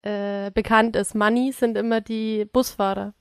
äh, 0.01 0.51
bekannt 0.51 0.95
ist. 0.95 1.15
Money 1.15 1.51
sind 1.51 1.77
immer 1.77 2.01
die 2.01 2.45
Busfahrer. 2.45 3.13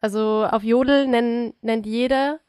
Also 0.00 0.46
auf 0.50 0.62
Jodel 0.62 1.06
nennen, 1.06 1.54
nennt 1.60 1.86
jeder 1.86 2.40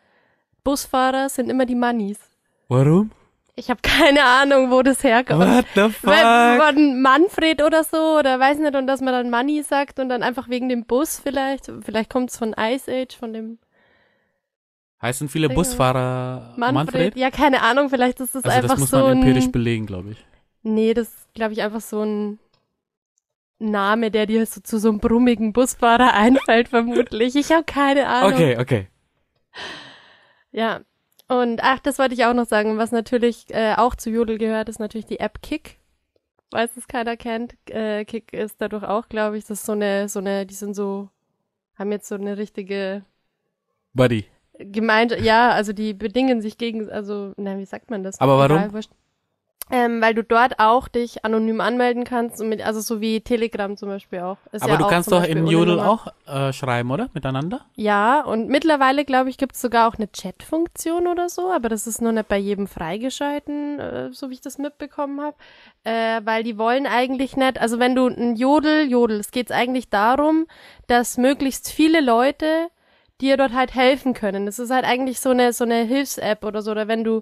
Busfahrer 0.63 1.29
sind 1.29 1.49
immer 1.49 1.65
die 1.65 1.75
Moneys. 1.75 2.19
Warum? 2.67 3.11
Ich 3.55 3.69
habe 3.69 3.81
keine 3.81 4.23
Ahnung, 4.23 4.71
wo 4.71 4.81
das 4.83 5.03
herkommt. 5.03 5.41
What 5.41 5.65
the 5.75 5.89
fuck? 5.89 6.13
Von 6.13 7.01
Manfred 7.01 7.61
oder 7.61 7.83
so, 7.83 8.17
oder 8.17 8.39
weiß 8.39 8.59
nicht, 8.59 8.75
und 8.75 8.87
dass 8.87 9.01
man 9.01 9.13
dann 9.13 9.29
Money 9.29 9.63
sagt 9.63 9.99
und 9.99 10.09
dann 10.09 10.23
einfach 10.23 10.47
wegen 10.47 10.69
dem 10.69 10.85
Bus 10.85 11.19
vielleicht. 11.19 11.71
Vielleicht 11.81 12.09
kommt 12.09 12.29
es 12.29 12.37
von 12.37 12.55
Ice 12.57 12.89
Age, 12.89 13.17
von 13.17 13.33
dem 13.33 13.57
Heißen 15.01 15.29
viele. 15.29 15.49
Busfahrer 15.49 16.53
Manfred. 16.57 16.73
Manfred? 16.73 17.15
Ja, 17.17 17.31
keine 17.31 17.61
Ahnung, 17.61 17.89
vielleicht 17.89 18.19
ist 18.19 18.35
das 18.35 18.43
Also 18.43 18.55
einfach 18.55 18.69
das 18.71 18.79
muss 18.79 18.89
so 18.91 18.97
man 18.99 19.17
empirisch 19.17 19.45
ein. 19.45 19.51
belegen, 19.51 19.85
glaube 19.85 20.11
ich. 20.11 20.25
Nee, 20.63 20.93
das 20.93 21.07
ist, 21.07 21.33
glaube 21.33 21.53
ich, 21.53 21.61
einfach 21.61 21.79
so 21.81 22.03
ein 22.03 22.39
Name, 23.59 24.11
der 24.11 24.25
dir 24.25 24.45
so 24.45 24.61
zu 24.61 24.77
so 24.77 24.89
einem 24.89 24.99
brummigen 24.99 25.53
Busfahrer 25.53 26.13
einfällt, 26.15 26.67
vermutlich. 26.69 27.35
Ich 27.35 27.51
habe 27.51 27.63
keine 27.63 28.07
Ahnung. 28.07 28.33
Okay, 28.33 28.57
okay. 28.59 28.87
Ja. 30.51 30.81
Und 31.27 31.61
ach, 31.63 31.79
das 31.79 31.99
wollte 31.99 32.15
ich 32.15 32.25
auch 32.25 32.33
noch 32.33 32.47
sagen. 32.47 32.77
Was 32.77 32.91
natürlich 32.91 33.45
äh, 33.53 33.75
auch 33.77 33.95
zu 33.95 34.09
Jodel 34.09 34.37
gehört, 34.37 34.67
ist 34.67 34.79
natürlich 34.79 35.05
die 35.05 35.19
App 35.19 35.41
Kick. 35.41 35.77
Falls 36.51 36.75
es 36.75 36.87
keiner 36.87 37.15
kennt. 37.15 37.55
Äh, 37.69 38.03
Kick 38.05 38.33
ist 38.33 38.59
dadurch 38.59 38.83
auch, 38.83 39.07
glaube 39.07 39.37
ich, 39.37 39.43
das 39.45 39.59
ist 39.59 39.65
so 39.67 39.73
eine, 39.73 40.09
so 40.09 40.19
eine, 40.19 40.47
die 40.47 40.55
sind 40.55 40.73
so, 40.73 41.09
haben 41.77 41.91
jetzt 41.91 42.07
so 42.07 42.15
eine 42.15 42.37
richtige 42.37 43.05
Buddy. 43.93 44.25
Gemeinde, 44.59 45.21
ja, 45.21 45.51
also 45.51 45.73
die 45.73 45.93
bedingen 45.93 46.41
sich 46.41 46.57
gegen, 46.57 46.89
also, 46.89 47.33
na, 47.37 47.57
wie 47.57 47.65
sagt 47.65 47.89
man 47.89 48.03
das? 48.03 48.19
Aber 48.19 48.37
warum? 48.37 48.81
Ähm, 49.71 50.01
weil 50.01 50.15
du 50.15 50.23
dort 50.23 50.57
auch 50.57 50.87
dich 50.87 51.23
anonym 51.23 51.61
anmelden 51.61 52.03
kannst, 52.03 52.43
mit, 52.43 52.65
also 52.65 52.81
so 52.81 53.01
wie 53.01 53.21
Telegram 53.21 53.77
zum 53.77 53.89
Beispiel 53.89 54.21
auch. 54.21 54.37
Ist 54.51 54.63
Aber 54.63 54.71
ja 54.71 54.77
du 54.79 54.85
auch 54.85 54.89
kannst 54.89 55.11
doch 55.11 55.19
Beispiel 55.19 55.37
in 55.37 55.47
Jodel 55.47 55.79
auch 55.79 56.07
äh, 56.25 56.51
schreiben, 56.53 56.89
oder? 56.89 57.09
Miteinander? 57.13 57.61
Ja, 57.75 58.21
und 58.21 58.49
mittlerweile, 58.49 59.05
glaube 59.05 59.29
ich, 59.29 59.37
gibt 59.37 59.53
es 59.53 59.61
sogar 59.61 59.87
auch 59.87 59.93
eine 59.93 60.11
Chat-Funktion 60.11 61.05
oder 61.05 61.29
so, 61.29 61.51
aber 61.51 61.69
das 61.69 61.85
ist 61.85 62.01
nur 62.01 62.11
nicht 62.11 62.27
bei 62.27 62.37
jedem 62.37 62.65
freigeschalten, 62.65 63.79
äh, 63.79 64.09
so 64.11 64.31
wie 64.31 64.33
ich 64.33 64.41
das 64.41 64.57
mitbekommen 64.57 65.21
habe. 65.21 65.37
Äh, 65.83 66.21
weil 66.25 66.41
die 66.41 66.57
wollen 66.57 66.87
eigentlich 66.87 67.37
nicht, 67.37 67.61
also 67.61 67.77
wenn 67.77 67.93
du 67.93 68.07
ein 68.07 68.37
Jodel, 68.37 68.89
Jodel, 68.89 69.19
es 69.19 69.29
geht 69.29 69.51
eigentlich 69.51 69.91
darum, 69.91 70.47
dass 70.87 71.19
möglichst 71.19 71.71
viele 71.71 72.01
Leute 72.01 72.69
dir 73.21 73.37
dort 73.37 73.53
halt 73.53 73.73
helfen 73.75 74.13
können. 74.13 74.47
Es 74.47 74.59
ist 74.59 74.71
halt 74.71 74.85
eigentlich 74.85 75.19
so 75.19 75.29
eine, 75.29 75.53
so 75.53 75.63
eine 75.63 75.83
Hilfs-App 75.83 76.43
oder 76.43 76.61
so, 76.61 76.71
oder 76.71 76.87
wenn 76.87 77.03
du 77.03 77.21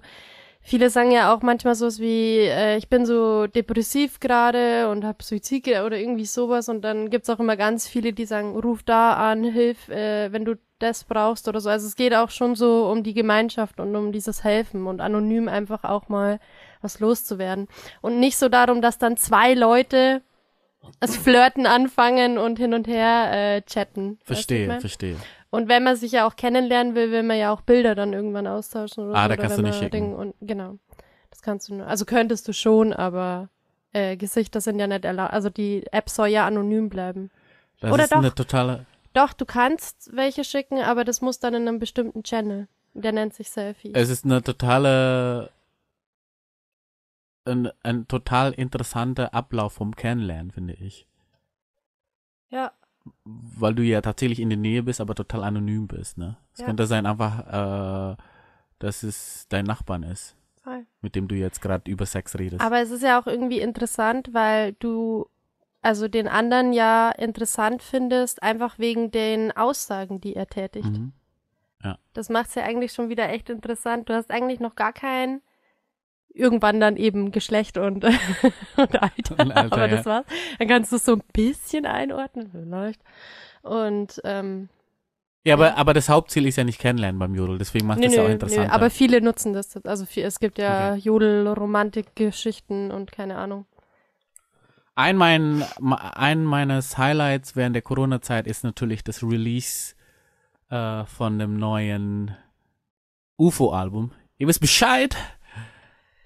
Viele 0.60 0.90
sagen 0.90 1.12
ja 1.12 1.32
auch 1.32 1.40
manchmal 1.40 1.74
sowas 1.74 1.98
wie, 1.98 2.40
äh, 2.40 2.76
ich 2.76 2.88
bin 2.88 3.06
so 3.06 3.46
depressiv 3.46 4.20
gerade 4.20 4.90
und 4.90 5.04
habe 5.04 5.22
Suizid 5.22 5.66
oder 5.66 5.96
irgendwie 5.96 6.26
sowas 6.26 6.68
und 6.68 6.82
dann 6.82 7.08
gibt's 7.08 7.30
auch 7.30 7.38
immer 7.38 7.56
ganz 7.56 7.86
viele, 7.86 8.12
die 8.12 8.26
sagen, 8.26 8.54
ruf 8.54 8.82
da 8.82 9.14
an, 9.14 9.44
hilf, 9.44 9.88
äh, 9.88 10.30
wenn 10.32 10.44
du 10.44 10.56
das 10.78 11.04
brauchst 11.04 11.48
oder 11.48 11.60
so. 11.60 11.70
Also 11.70 11.86
es 11.86 11.96
geht 11.96 12.14
auch 12.14 12.30
schon 12.30 12.54
so 12.54 12.90
um 12.90 13.02
die 13.02 13.14
Gemeinschaft 13.14 13.80
und 13.80 13.96
um 13.96 14.12
dieses 14.12 14.44
Helfen 14.44 14.86
und 14.86 15.00
anonym 15.00 15.48
einfach 15.48 15.84
auch 15.84 16.08
mal 16.08 16.38
was 16.82 17.00
loszuwerden. 17.00 17.68
Und 18.02 18.20
nicht 18.20 18.36
so 18.36 18.48
darum, 18.48 18.82
dass 18.82 18.98
dann 18.98 19.16
zwei 19.16 19.54
Leute 19.54 20.22
das 21.00 21.16
Flirten 21.16 21.66
anfangen 21.66 22.38
und 22.38 22.58
hin 22.58 22.74
und 22.74 22.86
her 22.86 23.30
äh, 23.32 23.62
chatten. 23.62 24.18
Verstehe, 24.22 24.80
verstehe. 24.80 25.16
Und 25.50 25.68
wenn 25.68 25.82
man 25.82 25.96
sich 25.96 26.12
ja 26.12 26.26
auch 26.26 26.36
kennenlernen 26.36 26.94
will, 26.94 27.10
will 27.10 27.22
man 27.22 27.38
ja 27.38 27.52
auch 27.52 27.62
Bilder 27.62 27.94
dann 27.94 28.12
irgendwann 28.12 28.46
austauschen 28.46 29.04
oder 29.08 29.14
Ah, 29.18 29.22
so. 29.22 29.28
da 29.28 29.34
oder 29.34 29.42
kannst 29.42 29.58
du 29.58 29.62
nicht 29.62 29.74
schicken. 29.78 29.90
Ding 29.90 30.14
und 30.14 30.34
genau. 30.40 30.78
Das 31.30 31.40
kannst 31.42 31.68
du 31.68 31.74
nur. 31.74 31.86
Also 31.86 32.04
könntest 32.04 32.46
du 32.48 32.52
schon, 32.52 32.92
aber 32.92 33.48
äh, 33.92 34.16
Gesichter 34.16 34.60
sind 34.60 34.78
ja 34.78 34.86
nicht 34.86 35.04
erlaubt. 35.06 35.32
Also 35.32 35.48
die 35.50 35.86
App 35.90 36.10
soll 36.10 36.28
ja 36.28 36.46
anonym 36.46 36.88
bleiben. 36.90 37.30
Das 37.80 37.92
Oder 37.92 38.04
ist 38.04 38.12
eine 38.12 38.28
doch. 38.28 38.34
totale. 38.34 38.86
Doch, 39.14 39.32
du 39.32 39.46
kannst 39.46 40.10
welche 40.14 40.44
schicken, 40.44 40.80
aber 40.82 41.04
das 41.04 41.22
muss 41.22 41.38
dann 41.38 41.54
in 41.54 41.66
einem 41.66 41.78
bestimmten 41.78 42.22
Channel. 42.24 42.68
Der 42.94 43.12
nennt 43.12 43.32
sich 43.34 43.48
Selfie. 43.50 43.92
Es 43.94 44.10
ist 44.10 44.24
eine 44.24 44.42
totale. 44.42 45.50
Ein, 47.46 47.70
ein 47.82 48.06
total 48.08 48.52
interessanter 48.52 49.32
Ablauf 49.32 49.72
vom 49.74 49.96
Kennenlernen, 49.96 50.50
finde 50.50 50.74
ich. 50.74 51.06
ja. 52.50 52.72
Weil 53.24 53.74
du 53.74 53.82
ja 53.82 54.00
tatsächlich 54.00 54.40
in 54.40 54.48
der 54.50 54.58
Nähe 54.58 54.82
bist, 54.82 55.00
aber 55.00 55.14
total 55.14 55.44
anonym 55.44 55.86
bist, 55.88 56.18
ne? 56.18 56.36
Es 56.52 56.60
Ja. 56.60 56.66
könnte 56.66 56.86
sein 56.86 57.06
einfach, 57.06 58.12
äh, 58.12 58.16
dass 58.78 59.02
es 59.02 59.46
dein 59.48 59.64
Nachbarn 59.64 60.02
ist, 60.02 60.36
Voll. 60.62 60.86
mit 61.00 61.14
dem 61.14 61.28
du 61.28 61.34
jetzt 61.34 61.60
gerade 61.60 61.90
über 61.90 62.06
Sex 62.06 62.38
redest. 62.38 62.60
Aber 62.62 62.80
es 62.80 62.90
ist 62.90 63.02
ja 63.02 63.20
auch 63.20 63.26
irgendwie 63.26 63.60
interessant, 63.60 64.30
weil 64.32 64.74
du 64.74 65.28
also 65.80 66.08
den 66.08 66.26
anderen 66.28 66.72
ja 66.72 67.10
interessant 67.10 67.82
findest, 67.82 68.42
einfach 68.42 68.78
wegen 68.78 69.10
den 69.10 69.56
Aussagen, 69.56 70.20
die 70.20 70.34
er 70.34 70.46
tätigt. 70.46 70.86
mhm. 70.86 71.12
Das 72.12 72.28
macht's 72.28 72.56
ja 72.56 72.64
eigentlich 72.64 72.92
schon 72.92 73.08
wieder 73.08 73.28
echt 73.28 73.48
interessant. 73.48 74.08
Du 74.08 74.12
hast 74.14 74.32
eigentlich 74.32 74.58
noch 74.58 74.74
gar 74.74 74.92
kein 74.92 75.40
irgendwann 76.38 76.80
dann 76.80 76.96
eben 76.96 77.30
Geschlecht 77.32 77.76
und, 77.78 78.04
und 78.76 79.02
Alter. 79.02 79.38
Und 79.38 79.52
Alter, 79.52 79.72
Aber 79.72 79.88
das 79.88 80.06
war's. 80.06 80.26
Dann 80.58 80.68
kannst 80.68 80.92
du 80.92 80.96
es 80.96 81.04
so 81.04 81.12
ein 81.14 81.22
bisschen 81.32 81.84
einordnen, 81.86 82.50
vielleicht. 82.50 83.00
Und 83.62 84.20
ähm, 84.24 84.68
Ja, 85.44 85.54
aber, 85.54 85.76
aber 85.76 85.94
das 85.94 86.08
Hauptziel 86.08 86.46
ist 86.46 86.56
ja 86.56 86.64
nicht 86.64 86.78
kennenlernen 86.80 87.18
beim 87.18 87.34
Jodel, 87.34 87.58
deswegen 87.58 87.86
macht 87.86 87.98
nö, 87.98 88.06
das 88.06 88.14
ja 88.14 88.24
auch 88.24 88.28
interessant. 88.28 88.70
aber 88.72 88.90
viele 88.90 89.20
nutzen 89.20 89.52
das. 89.52 89.76
Also 89.84 90.06
viel, 90.06 90.24
es 90.24 90.38
gibt 90.40 90.58
ja 90.58 90.92
Okay. 90.92 91.00
Jodel-Romantik-Geschichten 91.00 92.90
und 92.90 93.12
keine 93.12 93.36
Ahnung. 93.36 93.66
Ein, 94.94 95.16
mein, 95.16 95.64
ein 95.80 96.44
meines 96.44 96.98
Highlights 96.98 97.54
während 97.54 97.76
der 97.76 97.82
Corona-Zeit 97.82 98.46
ist 98.48 98.64
natürlich 98.64 99.04
das 99.04 99.22
Release 99.22 99.94
äh, 100.70 101.04
von 101.04 101.38
dem 101.38 101.56
neuen 101.56 102.36
UFO-Album. 103.36 104.10
Ihr 104.38 104.48
wisst 104.48 104.60
Bescheid. 104.60 105.16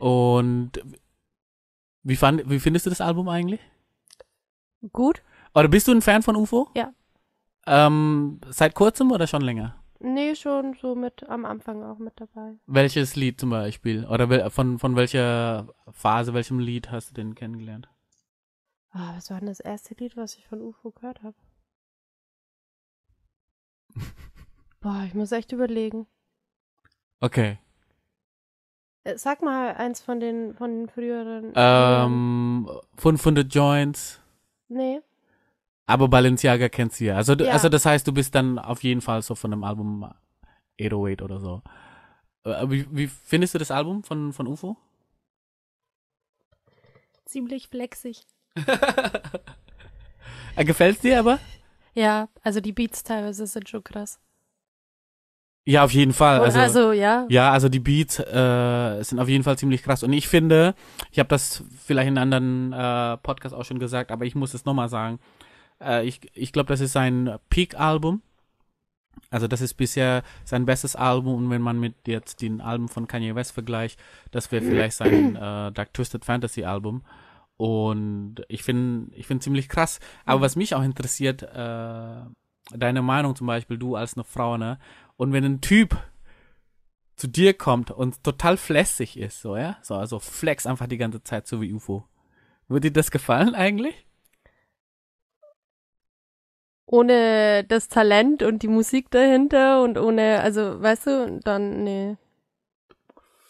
Und 0.03 0.73
wie, 2.03 2.17
fand, 2.17 2.51
wie 2.51 2.59
findest 2.59 2.87
du 2.87 2.91
das 2.91 3.01
Album 3.01 3.29
eigentlich? 3.29 3.61
Gut? 4.93 5.23
Oder 5.55 5.69
bist 5.69 5.87
du 5.87 5.93
ein 5.93 6.03
Fan 6.03 6.23
von 6.23 6.35
UFO? 6.35 6.69
Ja. 6.75 6.93
Ähm, 7.69 8.41
seit 8.51 8.75
kurzem 8.75 9.13
oder 9.13 9.29
schon 9.29 9.43
länger? 9.43 9.77
Nee, 10.01 10.35
schon 10.35 10.75
so 10.75 10.97
mit 10.97 11.29
am 11.29 11.45
Anfang 11.45 11.85
auch 11.85 11.99
mit 11.99 12.15
dabei. 12.17 12.55
Welches 12.67 13.15
Lied 13.15 13.39
zum 13.39 13.51
Beispiel? 13.51 14.05
Oder 14.07 14.51
von, 14.51 14.81
von 14.81 14.97
welcher 14.97 15.69
Phase, 15.93 16.35
welchem 16.35 16.59
Lied 16.59 16.91
hast 16.91 17.11
du 17.11 17.15
denn 17.15 17.37
kennengelernt? 17.37 17.89
Ah, 18.91 19.15
was 19.15 19.31
war 19.31 19.39
denn 19.39 19.47
das 19.47 19.61
erste 19.61 19.95
Lied, 19.95 20.17
was 20.17 20.35
ich 20.35 20.49
von 20.49 20.61
UFO 20.61 20.91
gehört 20.91 21.23
habe? 21.23 21.37
Boah, 24.81 25.05
ich 25.07 25.15
muss 25.15 25.31
echt 25.31 25.53
überlegen. 25.53 26.09
Okay. 27.21 27.61
Äh, 29.05 29.17
Sag 29.19 29.43
mal 29.43 29.75
eins 29.75 30.01
von 30.01 30.21
den 30.21 30.55
von 30.55 30.71
den 30.71 30.89
früheren. 30.89 31.53
Ähm, 31.55 32.69
500 32.97 33.53
Joints. 33.53 34.21
Nee. 34.69 35.01
Aber 35.87 36.09
Balenciaga 36.09 36.69
kennst 36.69 37.01
du 37.01 37.05
ja. 37.07 37.17
Also, 37.17 37.35
Ja. 37.35 37.53
also 37.53 37.69
das 37.69 37.85
heißt, 37.85 38.07
du 38.07 38.13
bist 38.13 38.35
dann 38.35 38.59
auf 38.59 38.83
jeden 38.83 39.01
Fall 39.01 39.21
so 39.23 39.35
von 39.35 39.51
dem 39.51 39.65
Album 39.65 40.05
808 40.79 41.23
oder 41.23 41.41
so. 41.41 41.63
Äh, 42.45 42.69
Wie, 42.71 42.87
wie 42.91 43.07
findest 43.09 43.55
du 43.55 43.59
das 43.59 43.71
Album 43.71 44.03
von, 44.05 44.33
von 44.33 44.47
UFO? 44.47 44.77
Ziemlich 47.25 47.69
flexig. 47.69 48.27
Äh, 50.55 50.67
Gefällt's 50.67 51.01
dir 51.01 51.19
aber? 51.19 51.39
Ja, 51.95 52.29
also 52.43 52.61
die 52.61 52.73
Beats 52.73 53.03
teilweise 53.03 53.47
sind 53.47 53.71
schon 53.71 53.83
krass. 53.83 54.21
Ja, 55.65 55.85
auf 55.85 55.93
jeden 55.93 56.13
Fall. 56.13 56.41
Also, 56.41 56.59
Also, 56.59 56.93
ja. 56.93 57.25
ja, 57.29 57.53
also 57.53 57.69
die 57.69 57.79
Beats 57.79 58.19
äh, 58.19 59.03
sind 59.03 59.21
auf 59.21 59.29
jeden 59.29 59.45
Fall 59.45 59.57
ziemlich 59.57 59.83
krass. 59.83 60.03
Und 60.03 60.13
ich 60.13 60.27
finde, 60.27 60.75
ich 61.13 61.19
habe 61.21 61.29
das 61.29 61.63
vielleicht 61.85 62.09
in 62.09 62.19
einem 62.19 62.33
anderen 62.33 62.73
äh, 62.73 63.17
Podcast 63.19 63.55
auch 63.55 63.65
schon 63.65 63.79
gesagt, 63.79 64.11
aber 64.11 64.25
ich 64.25 64.35
muss 64.35 64.55
es 64.55 64.65
nochmal 64.65 64.89
sagen. 64.89 65.21
Äh, 65.81 66.05
ich 66.07 66.21
ich 66.35 66.53
glaube, 66.53 66.69
das 66.69 66.81
ist 66.81 66.93
sein 66.93 67.39
Peak-Album. 67.49 68.23
Also 69.31 69.47
das 69.47 69.61
ist 69.61 69.75
bisher 69.75 70.23
sein 70.45 70.67
bestes 70.67 70.97
Album 70.97 71.35
und 71.35 71.51
wenn 71.51 71.63
man 71.63 71.79
mit 71.79 71.95
jetzt 72.07 72.43
den 72.43 72.61
Alben 72.61 72.89
von 72.89 73.07
Kanye 73.07 73.35
West 73.35 73.53
vergleicht, 73.53 74.01
das 74.31 74.51
wäre 74.51 74.65
vielleicht 74.65 74.97
sein 74.97 75.37
äh, 75.37 75.73
Dark 75.73 75.93
Twisted 75.95 76.25
Fantasy 76.25 76.65
Album. 76.65 77.03
Und 77.57 78.43
ich 78.49 78.63
finde, 78.63 79.15
ich 79.15 79.27
finde 79.27 79.45
ziemlich 79.45 79.69
krass. 79.69 80.01
Aber 80.25 80.41
was 80.41 80.57
mich 80.57 80.75
auch 80.75 80.83
interessiert, 80.83 81.43
äh, 81.43 82.23
deine 82.77 83.03
Meinung 83.03 83.37
zum 83.37 83.47
Beispiel, 83.47 83.79
du 83.79 83.97
als 83.97 84.15
eine 84.15 84.25
Frau, 84.25 84.57
ne? 84.57 84.79
Und 85.17 85.33
wenn 85.33 85.45
ein 85.45 85.61
Typ 85.61 85.97
zu 87.17 87.29
dir 87.29 87.55
kommt 87.55 87.91
und 87.91 88.25
total 88.25 88.57
flässig 88.57 89.19
ist, 89.19 89.41
so, 89.41 89.57
ja? 89.57 89.77
So, 89.83 89.95
also 89.95 90.19
flex 90.19 90.67
einfach 90.67 90.87
die 90.87 90.99
ganze 90.99 91.23
Zeit, 91.23 91.47
so 91.47 91.61
wie 91.61 91.73
UFO. 91.73 92.05
Würde 92.69 92.91
dir 92.91 92.95
das 92.95 93.11
gefallen 93.11 93.55
eigentlich? 93.55 94.07
Ohne 96.87 97.65
das 97.65 97.89
Talent 97.89 98.43
und 98.43 98.63
die 98.63 98.69
Musik 98.69 99.11
dahinter 99.11 99.83
und 99.83 99.99
ohne, 99.99 100.41
also, 100.41 100.83
weißt 100.83 101.07
du, 101.07 101.41
dann, 101.43 101.85
nee. 101.85 102.17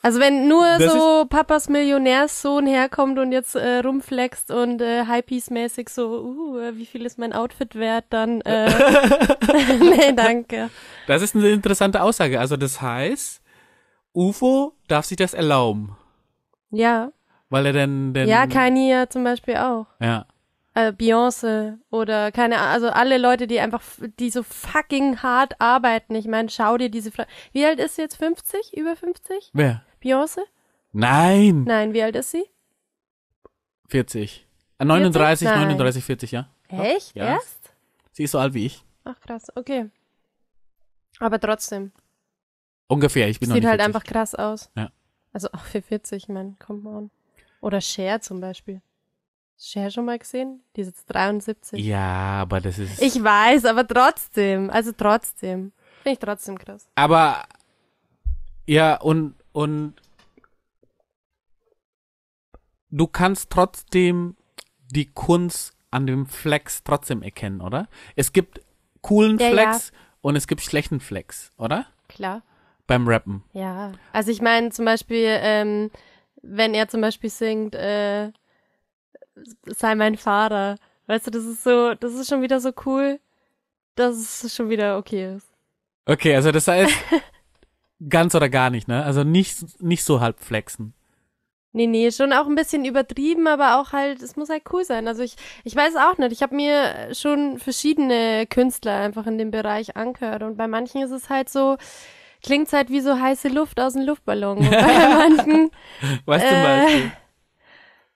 Also 0.04 0.18
wenn 0.18 0.48
nur 0.48 0.66
Das 0.78 0.92
so 0.92 1.26
Papas 1.28 1.68
Millionärssohn 1.68 2.66
herkommt 2.66 3.20
und 3.20 3.30
jetzt 3.30 3.54
äh, 3.54 3.78
rumflext 3.78 4.50
und 4.50 4.82
äh, 4.82 5.04
Hypebeast-mäßig 5.04 5.88
so, 5.88 6.22
uh, 6.24 6.58
äh, 6.58 6.76
wie 6.76 6.86
viel 6.86 7.06
ist 7.06 7.18
mein 7.20 7.32
Outfit 7.32 7.76
wert, 7.76 8.06
dann, 8.10 8.40
äh, 8.40 8.68
nee, 9.78 10.12
danke. 10.12 10.70
Das 11.06 11.22
ist 11.22 11.36
eine 11.36 11.50
interessante 11.50 12.02
Aussage. 12.02 12.40
Also 12.40 12.56
das 12.56 12.82
heißt, 12.82 13.42
UFO 14.12 14.72
darf 14.88 15.04
sich 15.04 15.16
das 15.16 15.34
erlauben, 15.34 15.96
Ja, 16.70 17.12
weil 17.48 17.66
er 17.66 17.72
denn, 17.72 18.12
denn 18.12 18.28
ja, 18.28 18.46
Kanye 18.48 18.90
ja 18.90 19.08
zum 19.08 19.22
Beispiel 19.22 19.56
auch. 19.56 19.86
ja. 20.00 20.26
äh, 20.74 20.90
Beyoncé 20.90 21.78
oder 21.90 22.32
keine 22.32 22.58
also 22.58 22.88
alle 22.88 23.18
Leute, 23.18 23.46
die 23.46 23.60
einfach, 23.60 23.82
die 24.18 24.30
so 24.30 24.42
fucking 24.42 25.22
hart 25.22 25.60
arbeiten. 25.60 26.14
Ich 26.16 26.26
meine, 26.26 26.48
schau 26.48 26.76
dir 26.76 26.88
diese 26.90 27.12
Frau. 27.12 27.24
Wie 27.52 27.64
alt 27.64 27.78
ist 27.78 27.96
sie 27.96 28.02
jetzt? 28.02 28.16
50? 28.16 28.76
Über 28.76 28.96
50? 28.96 29.50
Wer? 29.52 29.82
Beyoncé? 30.02 30.40
Nein, 30.92 31.64
Nein, 31.64 31.92
wie 31.94 32.02
alt 32.02 32.16
ist 32.16 32.32
sie? 32.32 32.44
40. 33.88 34.46
Äh, 34.78 34.84
39, 34.84 35.46
Nein. 35.46 35.60
39, 35.60 36.04
40, 36.04 36.32
ja. 36.32 36.48
Echt? 36.68 37.14
Ja. 37.14 37.34
Erst? 37.34 37.72
Sie 38.12 38.24
ist 38.24 38.32
so 38.32 38.38
alt 38.38 38.54
wie 38.54 38.66
ich. 38.66 38.84
Ach 39.04 39.18
krass, 39.20 39.46
okay. 39.54 39.90
Aber 41.18 41.38
trotzdem, 41.40 41.92
Ungefähr, 42.88 43.28
ich 43.28 43.40
bin 43.40 43.48
noch 43.48 43.54
sieht 43.54 43.62
nicht 43.62 43.70
halt 43.70 43.80
40. 43.80 43.96
einfach 43.96 44.04
krass 44.04 44.34
aus. 44.34 44.70
Ja. 44.76 44.90
Also 45.32 45.48
auch 45.52 45.64
für 45.64 45.80
40, 45.80 46.24
ich 46.24 46.28
meine, 46.28 46.56
come 46.58 46.88
on. 46.88 47.10
Oder 47.60 47.80
Cher 47.80 48.20
zum 48.20 48.40
Beispiel. 48.40 48.82
Cher 49.58 49.90
schon 49.90 50.04
mal 50.04 50.18
gesehen? 50.18 50.60
Die 50.76 50.80
ist 50.82 50.88
jetzt 50.88 51.06
73. 51.06 51.78
Ja, 51.82 52.40
aber 52.42 52.60
das 52.60 52.78
ist. 52.78 53.00
Ich 53.00 53.22
weiß, 53.22 53.64
aber 53.64 53.86
trotzdem, 53.86 54.68
also 54.70 54.92
trotzdem. 54.92 55.72
Finde 56.02 56.14
ich 56.14 56.18
trotzdem 56.18 56.58
krass. 56.58 56.88
Aber 56.96 57.44
ja, 58.66 58.96
und 59.00 59.36
und 59.52 59.94
du 62.90 63.06
kannst 63.06 63.50
trotzdem 63.50 64.36
die 64.90 65.06
Kunst 65.06 65.74
an 65.90 66.06
dem 66.06 66.26
Flex 66.26 66.82
trotzdem 66.84 67.22
erkennen, 67.22 67.60
oder? 67.60 67.88
Es 68.16 68.32
gibt 68.32 68.60
coolen 69.02 69.38
Ja, 69.38 69.50
Flex 69.50 69.92
und 70.20 70.36
es 70.36 70.46
gibt 70.46 70.62
schlechten 70.62 71.00
Flex, 71.00 71.50
oder? 71.58 71.86
Klar. 72.08 72.42
Beim 72.86 73.06
Rappen. 73.06 73.42
Ja. 73.52 73.92
Also 74.12 74.30
ich 74.30 74.42
meine 74.42 74.70
zum 74.70 74.84
Beispiel, 74.84 75.26
ähm, 75.28 75.90
wenn 76.42 76.74
er 76.74 76.88
zum 76.88 77.00
Beispiel 77.00 77.30
singt, 77.30 77.74
äh, 77.74 78.32
sei 79.66 79.94
mein 79.94 80.16
Vater. 80.16 80.76
Weißt 81.06 81.26
du, 81.26 81.30
das 81.30 81.44
ist 81.44 81.62
so, 81.64 81.94
das 81.94 82.14
ist 82.14 82.28
schon 82.28 82.42
wieder 82.42 82.60
so 82.60 82.72
cool, 82.86 83.20
dass 83.94 84.42
es 84.42 84.54
schon 84.54 84.70
wieder 84.70 84.98
okay 84.98 85.36
ist. 85.36 85.48
Okay, 86.06 86.34
also 86.34 86.52
das 86.52 86.68
heißt 86.68 86.92
ganz 88.08 88.34
oder 88.34 88.48
gar 88.48 88.70
nicht, 88.70 88.88
ne? 88.88 89.04
Also 89.04 89.24
nicht, 89.24 89.80
nicht 89.82 90.04
so 90.04 90.20
halb 90.20 90.40
flexen. 90.40 90.94
Nee, 91.74 91.86
nee, 91.86 92.10
schon 92.10 92.34
auch 92.34 92.46
ein 92.46 92.54
bisschen 92.54 92.84
übertrieben, 92.84 93.46
aber 93.46 93.80
auch 93.80 93.92
halt, 93.92 94.20
es 94.20 94.36
muss 94.36 94.50
halt 94.50 94.64
cool 94.72 94.84
sein. 94.84 95.08
Also 95.08 95.22
ich, 95.22 95.36
ich 95.64 95.74
weiß 95.74 95.96
auch 95.96 96.18
nicht. 96.18 96.32
Ich 96.32 96.42
habe 96.42 96.54
mir 96.54 97.14
schon 97.14 97.58
verschiedene 97.58 98.46
Künstler 98.46 98.96
einfach 98.98 99.26
in 99.26 99.38
dem 99.38 99.50
Bereich 99.50 99.96
angehört 99.96 100.42
und 100.42 100.58
bei 100.58 100.66
manchen 100.68 101.00
ist 101.02 101.12
es 101.12 101.30
halt 101.30 101.48
so, 101.48 101.78
klingt's 102.42 102.74
halt 102.74 102.90
wie 102.90 103.00
so 103.00 103.18
heiße 103.18 103.48
Luft 103.48 103.80
aus 103.80 103.94
dem 103.94 104.02
Luftballon. 104.02 104.58
Und 104.58 104.70
bei 104.70 105.08
manchen, 105.18 105.70
Weißt 106.26 106.50
du 106.50 106.54
Äh, 106.54 106.62
Beispiel? 106.62 107.12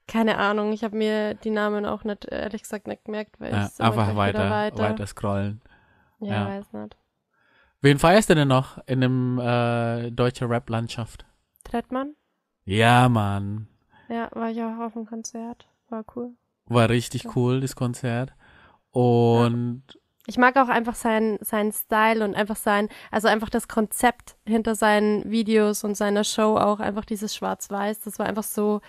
keine 0.07 0.39
Ahnung, 0.39 0.73
ich 0.73 0.85
habe 0.85 0.97
mir 0.97 1.35
die 1.35 1.51
Namen 1.51 1.85
auch 1.87 2.05
nicht, 2.05 2.27
ehrlich 2.27 2.63
gesagt, 2.63 2.87
nicht 2.87 3.05
gemerkt, 3.05 3.41
weil 3.41 3.53
Ja, 3.53 3.71
ich 3.75 3.81
einfach 3.81 4.15
weiter, 4.17 4.51
weiter, 4.51 4.79
weiter. 4.79 5.07
scrollen. 5.07 5.61
Ja, 6.21 6.35
ja. 6.35 6.47
weiß 6.47 6.73
nicht. 6.73 6.97
Wen 7.87 8.01
feierst 8.01 8.29
du 8.31 8.35
denn 8.35 8.49
noch 8.49 8.79
in 8.89 9.01
dem 9.01 9.39
äh, 9.39 10.11
deutschen 10.11 10.49
Rap-Landschaft? 10.49 11.25
Trettmann? 11.63 12.17
Ja, 12.65 13.09
Mann. 13.09 13.69
Ja, 14.09 14.29
war 14.33 14.51
ich 14.51 14.61
auch 14.61 14.81
auf 14.81 14.95
dem 14.95 15.07
Konzert. 15.07 15.69
War 15.89 16.05
cool. 16.17 16.33
War 16.65 16.89
richtig 16.89 17.23
Ja. 17.23 17.31
cool, 17.37 17.61
das 17.61 17.77
Konzert. 17.77 18.33
Und 18.91 19.85
Ich 20.27 20.37
mag 20.37 20.57
auch 20.57 20.69
einfach 20.69 20.97
seinen, 20.97 21.39
seinen 21.43 21.71
Style 21.71 22.25
und 22.25 22.35
einfach 22.35 22.57
sein, 22.57 22.89
also 23.13 23.29
einfach 23.29 23.51
das 23.51 23.69
Konzept 23.69 24.35
hinter 24.45 24.75
seinen 24.75 25.31
Videos 25.31 25.85
und 25.85 25.97
seiner 25.97 26.25
Show 26.25 26.57
auch, 26.57 26.81
einfach 26.81 27.05
dieses 27.05 27.37
Schwarz-Weiß, 27.37 28.01
das 28.01 28.19
war 28.19 28.27
einfach 28.27 28.43
so, 28.43 28.81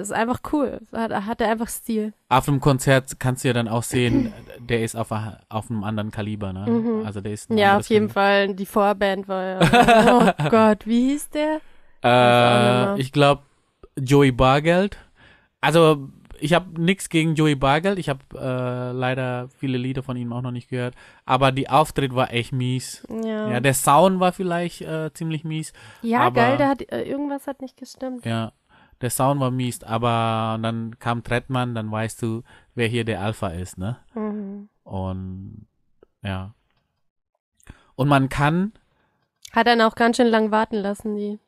ist 0.00 0.12
einfach 0.12 0.40
cool. 0.52 0.80
Hat, 0.92 1.10
hat 1.12 1.40
er 1.40 1.50
einfach 1.50 1.68
Stil. 1.68 2.12
auf 2.28 2.44
dem 2.44 2.60
Konzert 2.60 3.18
kannst 3.18 3.42
du 3.44 3.48
ja 3.48 3.54
dann 3.54 3.68
auch 3.68 3.82
sehen, 3.82 4.32
der 4.58 4.82
ist 4.84 4.94
auf, 4.96 5.10
auf 5.48 5.70
einem 5.70 5.82
anderen 5.84 6.10
Kaliber, 6.10 6.52
ne? 6.52 6.66
Mhm. 6.70 7.06
Also 7.06 7.20
der 7.20 7.32
ist 7.32 7.50
Ja, 7.50 7.78
auf 7.78 7.86
jeden 7.88 8.08
Kaliber. 8.08 8.12
Fall. 8.48 8.54
Die 8.54 8.66
Vorband 8.66 9.28
war 9.28 9.42
ja, 9.44 10.36
oh 10.38 10.44
Gott, 10.50 10.86
wie 10.86 11.10
hieß 11.10 11.30
der? 11.30 11.60
Äh, 12.02 12.08
mehr. 12.08 12.94
ich 12.98 13.12
glaube 13.12 13.42
Joey 13.98 14.32
Bargeld. 14.32 14.96
Also 15.60 16.08
ich 16.40 16.54
habe 16.54 16.80
nichts 16.80 17.08
gegen 17.08 17.34
Joey 17.36 17.54
Bargeld. 17.54 17.98
Ich 18.00 18.08
habe 18.08 18.18
äh, 18.34 18.90
leider 18.92 19.48
viele 19.58 19.78
Lieder 19.78 20.02
von 20.02 20.16
ihm 20.16 20.32
auch 20.32 20.42
noch 20.42 20.50
nicht 20.50 20.68
gehört. 20.68 20.94
Aber 21.24 21.52
die 21.52 21.70
Auftritt 21.70 22.14
war 22.16 22.32
echt 22.32 22.52
mies. 22.52 23.06
Ja, 23.24 23.48
Ja, 23.48 23.60
der 23.60 23.74
Sound 23.74 24.18
war 24.18 24.32
vielleicht 24.32 24.80
äh, 24.82 25.12
ziemlich 25.14 25.44
mies. 25.44 25.72
ja 26.02 26.20
aber- 26.22 26.34
geil, 26.34 26.56
da 26.58 26.68
hat, 26.70 26.82
äh, 26.92 27.02
irgendwas 27.02 27.46
hat 27.46 27.62
nicht 27.62 27.76
gestimmt. 27.76 28.24
Ja, 28.26 28.50
der 29.02 29.10
Sound 29.10 29.40
war 29.40 29.50
mies. 29.50 29.82
Aber 29.82 30.58
dann 30.62 30.98
kam 30.98 31.22
Trettmann, 31.24 31.74
dann 31.74 31.90
weißt 31.90 32.22
du, 32.22 32.42
wer 32.74 32.88
hier 32.88 33.04
der 33.04 33.20
Alpha 33.20 33.48
ist, 33.48 33.76
ne? 33.78 33.98
Mhm. 34.14 34.68
Und 34.84 35.66
ja. 36.22 36.54
Und 37.94 38.08
man 38.08 38.28
kann, 38.28 38.72
Hat 39.52 39.66
dann 39.66 39.80
auch 39.82 39.94
ganz 39.94 40.16
schön 40.16 40.28
lang 40.28 40.50
warten 40.50 40.76
lassen, 40.76 41.16
die. 41.16 41.38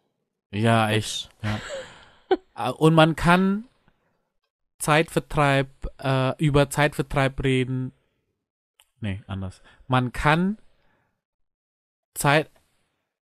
ja, 0.51 0.90
echt, 0.90 1.31
ja. 1.43 1.59
Äh, 2.69 2.73
Und 2.73 2.95
man 2.95 3.17
kann 3.17 3.64
Zeitvertreib, 4.79 5.69
äh, 5.99 6.37
über 6.45 6.69
Zeitvertreib 6.69 7.43
reden. 7.43 7.93
Nee, 9.01 9.23
anders. 9.27 9.62
Man 9.88 10.12
kann 10.12 10.59
Zeit, 12.14 12.51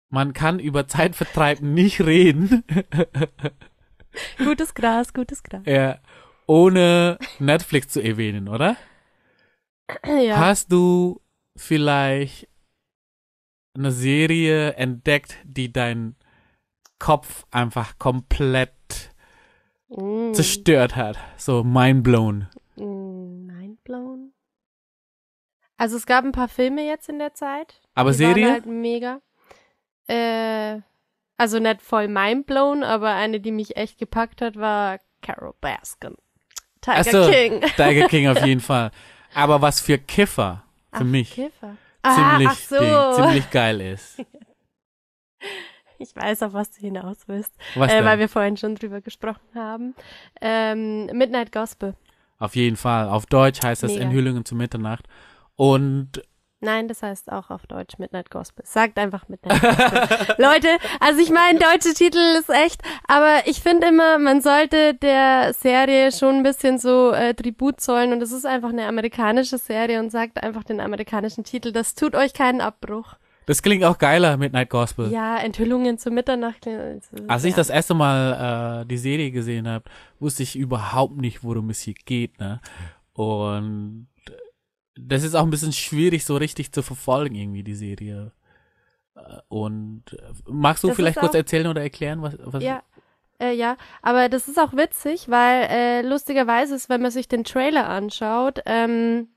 man 0.10 0.34
kann 0.34 0.60
über 0.60 0.88
Zeitvertreib 0.88 1.62
nicht 1.62 2.02
reden, 2.02 2.64
Gutes 4.38 4.74
Gras, 4.74 5.14
gutes 5.14 5.44
Gras. 5.44 5.62
ja, 5.66 6.00
ohne 6.48 7.18
Netflix 7.40 7.90
zu 7.90 8.02
erwähnen, 8.02 8.48
oder? 8.48 8.76
Ja. 10.06 10.38
Hast 10.38 10.72
du 10.72 11.20
vielleicht 11.58 12.48
eine 13.76 13.92
Serie 13.92 14.74
entdeckt, 14.76 15.36
die 15.44 15.72
deinen 15.72 16.16
Kopf 17.00 17.46
einfach 17.52 17.98
komplett 17.98 18.72
Mm. 19.90 20.34
zerstört 20.34 20.96
hat? 20.96 21.18
So 21.36 21.66
mindblown. 21.66 22.48
Mm, 22.78 23.46
Mindblown. 23.48 24.32
Also 25.76 25.98
es 25.98 26.06
gab 26.06 26.24
ein 26.24 26.32
paar 26.32 26.48
Filme 26.48 26.88
jetzt 26.88 27.10
in 27.10 27.20
der 27.20 27.34
Zeit. 27.34 27.82
Aber 27.96 28.12
die 28.12 28.18
Serie? 28.18 28.46
Waren 28.46 28.54
halt 28.54 28.66
mega. 28.68 29.22
Äh, 30.08 30.80
also 31.42 31.58
nicht 31.58 31.82
voll 31.82 32.08
mindblown, 32.08 32.84
aber 32.84 33.10
eine, 33.16 33.40
die 33.40 33.52
mich 33.52 33.76
echt 33.76 33.98
gepackt 33.98 34.44
hat, 34.44 34.58
war 34.58 35.00
Carol 35.24 35.54
Baskin. 35.60 36.16
Tiger 36.82 37.04
so, 37.04 37.32
King. 37.32 37.62
Tiger 37.76 38.08
King 38.08 38.28
auf 38.28 38.46
jeden 38.46 38.62
Fall. 38.72 38.92
Aber 39.34 39.60
was 39.60 39.80
für 39.80 39.98
Kiffer 39.98 40.64
für 40.94 41.00
Ach, 41.00 41.04
mich 41.04 41.32
Kiffer. 41.32 41.78
Ah, 42.04 42.16
ziemlich, 42.38 42.48
ach 42.48 42.56
so. 42.58 42.78
Ding, 42.80 43.24
ziemlich 43.24 43.52
geil 43.52 43.82
ist. 43.82 44.24
Ich 45.98 46.16
weiß, 46.16 46.42
auf 46.42 46.54
was 46.54 46.72
du 46.72 46.80
hinaus 46.82 47.18
willst, 47.28 47.54
äh, 47.76 48.04
weil 48.04 48.18
wir 48.18 48.28
vorhin 48.28 48.58
schon 48.58 48.74
drüber 48.74 49.02
gesprochen 49.02 49.48
haben. 49.54 49.94
Ähm, 50.42 51.06
Midnight 51.14 51.52
Gospel. 51.52 51.94
auf 52.40 52.56
jeden 52.56 52.76
Fall. 52.76 53.08
Auf 53.08 53.28
Deutsch 53.28 53.62
heißt 53.62 53.84
das. 53.84 53.96
Enthüllungen 53.96 54.44
zu 54.44 54.56
Mitternacht. 54.56 55.08
Und 55.56 56.24
Nein, 56.64 56.88
das 56.88 57.02
heißt 57.02 57.32
auch 57.32 57.50
auf 57.50 57.66
Deutsch 57.66 57.98
Midnight 57.98 58.30
Gospel. 58.30 58.64
Sagt 58.68 59.00
einfach 59.00 59.28
Midnight 59.28 59.60
Gospel. 59.62 60.36
Leute, 60.38 60.68
also 61.00 61.20
ich 61.20 61.32
meine, 61.32 61.58
deutsche 61.58 61.96
Titel 61.96 62.20
ist 62.40 62.50
echt, 62.52 62.84
aber 63.08 63.40
ich 63.46 63.62
finde 63.62 63.88
immer, 63.88 64.20
man 64.20 64.42
sollte 64.42 64.94
der 64.94 65.54
Serie 65.54 66.12
schon 66.12 66.36
ein 66.36 66.44
bisschen 66.44 66.78
so 66.78 67.12
äh, 67.14 67.34
Tribut 67.34 67.82
zollen 67.82 68.14
und 68.14 68.22
es 68.22 68.32
ist 68.32 68.46
einfach 68.46 68.70
eine 68.70 68.86
amerikanische 68.86 69.58
Serie 69.58 70.00
und 70.00 70.12
sagt 70.12 70.42
einfach 70.44 70.64
den 70.64 70.80
amerikanischen 70.80 71.44
Titel. 71.44 71.72
Das 71.72 71.96
tut 71.96 72.14
euch 72.16 72.34
keinen 72.34 72.62
Abbruch. 72.62 73.16
das 73.48 73.64
klingt 73.64 73.84
auch 73.84 73.98
geiler, 73.98 74.38
Midnight 74.38 74.70
Gospel. 74.70 75.12
Ja, 75.12 75.38
Enthüllungen 75.38 75.98
zu 75.98 76.12
Mitternacht. 76.12 76.68
also, 76.68 77.16
Als 77.28 77.44
ich 77.44 77.52
ja. 77.52 77.58
das 77.58 77.72
erste 77.72 77.96
Mal 77.96 78.84
äh, 78.84 78.86
die 78.86 78.98
Serie 78.98 79.32
gesehen 79.32 79.68
habe, 79.68 79.86
wusste 80.20 80.44
ich 80.44 80.56
überhaupt 80.56 81.18
nicht, 81.18 81.44
worum 81.44 81.72
es 81.72 81.82
hier 81.82 81.96
geht, 82.06 82.40
ne? 82.40 82.62
Und 83.14 84.08
das 84.96 85.24
ist 85.24 85.36
auch 85.36 85.44
ein 85.44 85.50
bisschen 85.50 85.74
schwierig, 85.74 86.26
so 86.26 86.36
richtig 86.36 86.72
zu 86.72 86.82
verfolgen, 86.82 87.36
irgendwie, 87.36 87.64
die 87.64 87.76
Serie. 87.76 88.32
Äh, 89.16 89.20
Und 89.48 90.04
äh, 90.14 90.34
magst 90.46 90.84
du 90.84 90.88
Das 90.88 90.96
vielleicht 90.96 91.20
kurz 91.20 91.34
erzählen 91.34 91.68
oder 91.68 91.82
erklären, 91.82 92.22
was, 92.22 92.36
was 92.40 92.64
Ja, 92.64 92.84
äh, 93.40 93.54
ja, 93.54 93.78
aber 94.02 94.30
das 94.30 94.48
ist 94.48 94.60
auch 94.60 94.74
witzig, 94.74 95.30
weil 95.30 95.64
äh, 95.70 96.02
lustigerweise 96.02 96.76
ist, 96.76 96.90
wenn 96.90 97.02
man 97.02 97.12
sich 97.12 97.28
den 97.28 97.44
Trailer 97.44 97.90
anschaut, 97.90 98.60
ähm, 98.66 99.30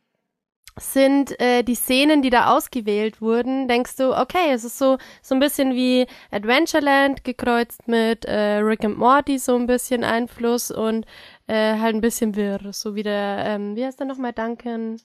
sind 0.76 1.40
äh, 1.40 1.62
die 1.62 1.76
Szenen, 1.76 2.20
die 2.20 2.30
da 2.30 2.54
ausgewählt 2.54 3.20
wurden, 3.20 3.68
denkst 3.68 3.94
du, 3.96 4.12
okay, 4.18 4.50
es 4.52 4.64
ist 4.64 4.76
so 4.76 4.98
so 5.22 5.34
ein 5.36 5.40
bisschen 5.40 5.74
wie 5.74 6.06
Adventureland 6.32 7.22
gekreuzt 7.22 7.86
mit 7.86 8.24
äh, 8.24 8.56
Rick 8.56 8.84
and 8.84 8.98
Morty, 8.98 9.38
so 9.38 9.54
ein 9.54 9.66
bisschen 9.66 10.02
Einfluss 10.02 10.72
und 10.72 11.06
äh, 11.46 11.78
halt 11.78 11.94
ein 11.94 12.00
bisschen 12.00 12.34
wirr, 12.34 12.72
so 12.72 12.96
wie 12.96 13.04
der, 13.04 13.44
ähm, 13.46 13.76
wie 13.76 13.84
heißt 13.84 14.00
der 14.00 14.06
nochmal, 14.06 14.32
Duncan? 14.32 15.00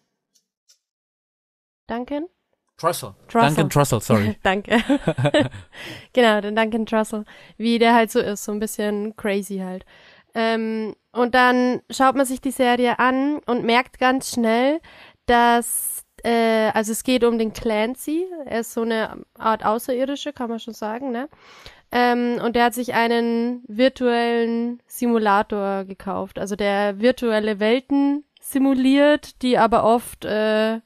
Duncan? 1.89 2.27
Trussell. 2.77 3.13
Trussell. 3.27 3.49
Duncan 3.49 3.69
Trussell, 3.69 4.01
sorry. 4.01 4.37
Danke. 4.43 4.81
genau, 6.13 6.41
den 6.41 6.55
Duncan 6.55 6.85
Trussell, 6.85 7.25
wie 7.57 7.77
der 7.77 7.93
halt 7.93 8.11
so 8.11 8.19
ist, 8.19 8.45
so 8.45 8.51
ein 8.51 8.59
bisschen 8.59 9.15
crazy 9.17 9.57
halt. 9.57 9.85
Ähm, 10.33 10.95
und 11.11 11.35
dann 11.35 11.81
schaut 11.89 12.15
man 12.15 12.25
sich 12.25 12.39
die 12.39 12.51
Serie 12.51 12.99
an 12.99 13.39
und 13.45 13.65
merkt 13.65 13.99
ganz 13.99 14.31
schnell, 14.31 14.79
dass, 15.25 16.05
äh, 16.23 16.71
also 16.73 16.91
es 16.91 17.03
geht 17.03 17.23
um 17.23 17.37
den 17.37 17.51
Clancy, 17.51 18.27
er 18.45 18.61
ist 18.61 18.73
so 18.73 18.83
eine 18.83 19.23
Art 19.37 19.65
Außerirdische, 19.65 20.31
kann 20.31 20.49
man 20.49 20.59
schon 20.59 20.73
sagen, 20.73 21.11
ne? 21.11 21.27
Ähm, 21.91 22.39
und 22.43 22.55
der 22.55 22.65
hat 22.65 22.75
sich 22.75 22.93
einen 22.93 23.63
virtuellen 23.67 24.79
Simulator 24.85 25.85
gekauft, 25.85 26.37
also 26.37 26.55
der 26.55 26.99
virtuelle 26.99 27.59
Welten 27.59 28.23
simuliert, 28.39 29.41
die 29.41 29.57
aber 29.57 29.83
oft 29.83 30.23
äh, 30.23 30.81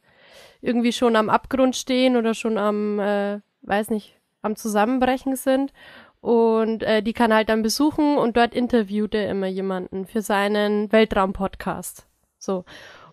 irgendwie 0.63 0.93
schon 0.93 1.15
am 1.15 1.29
Abgrund 1.29 1.75
stehen 1.75 2.15
oder 2.15 2.33
schon 2.33 2.57
am, 2.57 2.99
äh, 2.99 3.41
weiß 3.63 3.89
nicht, 3.89 4.15
am 4.41 4.55
Zusammenbrechen 4.55 5.35
sind. 5.35 5.73
Und 6.21 6.83
äh, 6.83 7.03
die 7.03 7.11
kann 7.11 7.33
halt 7.33 7.49
dann 7.49 7.61
besuchen 7.61 8.17
und 8.17 8.37
dort 8.37 8.55
interviewt 8.55 9.13
er 9.13 9.29
immer 9.29 9.47
jemanden 9.47 10.05
für 10.05 10.21
seinen 10.21 10.89
Weltraum-Podcast. 10.89 12.07
So. 12.39 12.63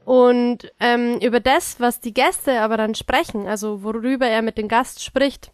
Und 0.05 0.73
ähm, 0.79 1.19
über 1.21 1.41
das, 1.41 1.81
was 1.81 1.99
die 2.01 2.15
Gäste 2.15 2.61
aber 2.61 2.77
dann 2.77 2.95
sprechen, 2.95 3.49
also 3.49 3.83
worüber 3.83 4.27
er 4.29 4.43
mit 4.43 4.59
dem 4.59 4.69
Gast 4.69 5.03
spricht, 5.03 5.53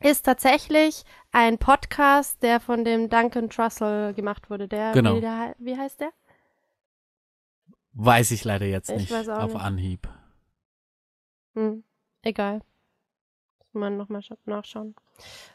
ist 0.00 0.22
tatsächlich 0.24 1.04
ein 1.32 1.58
Podcast, 1.58 2.42
der 2.42 2.60
von 2.60 2.82
dem 2.84 3.10
Duncan 3.10 3.50
Trussell 3.50 4.14
gemacht 4.14 4.48
wurde. 4.48 4.66
Der, 4.66 4.92
Genau. 4.92 5.16
wie, 5.16 5.20
der, 5.20 5.54
wie 5.58 5.76
heißt 5.76 6.00
der? 6.00 6.10
Weiß 7.92 8.30
ich 8.30 8.44
leider 8.44 8.64
jetzt 8.64 8.88
Ich 8.90 9.10
nicht 9.10 9.28
auf 9.28 9.52
nicht. 9.52 9.62
Anhieb. 9.62 10.08
Hm, 11.54 11.84
egal. 12.22 12.60
Muss 13.58 13.80
man 13.80 13.96
nochmal 13.96 14.22
nachschauen. 14.46 14.94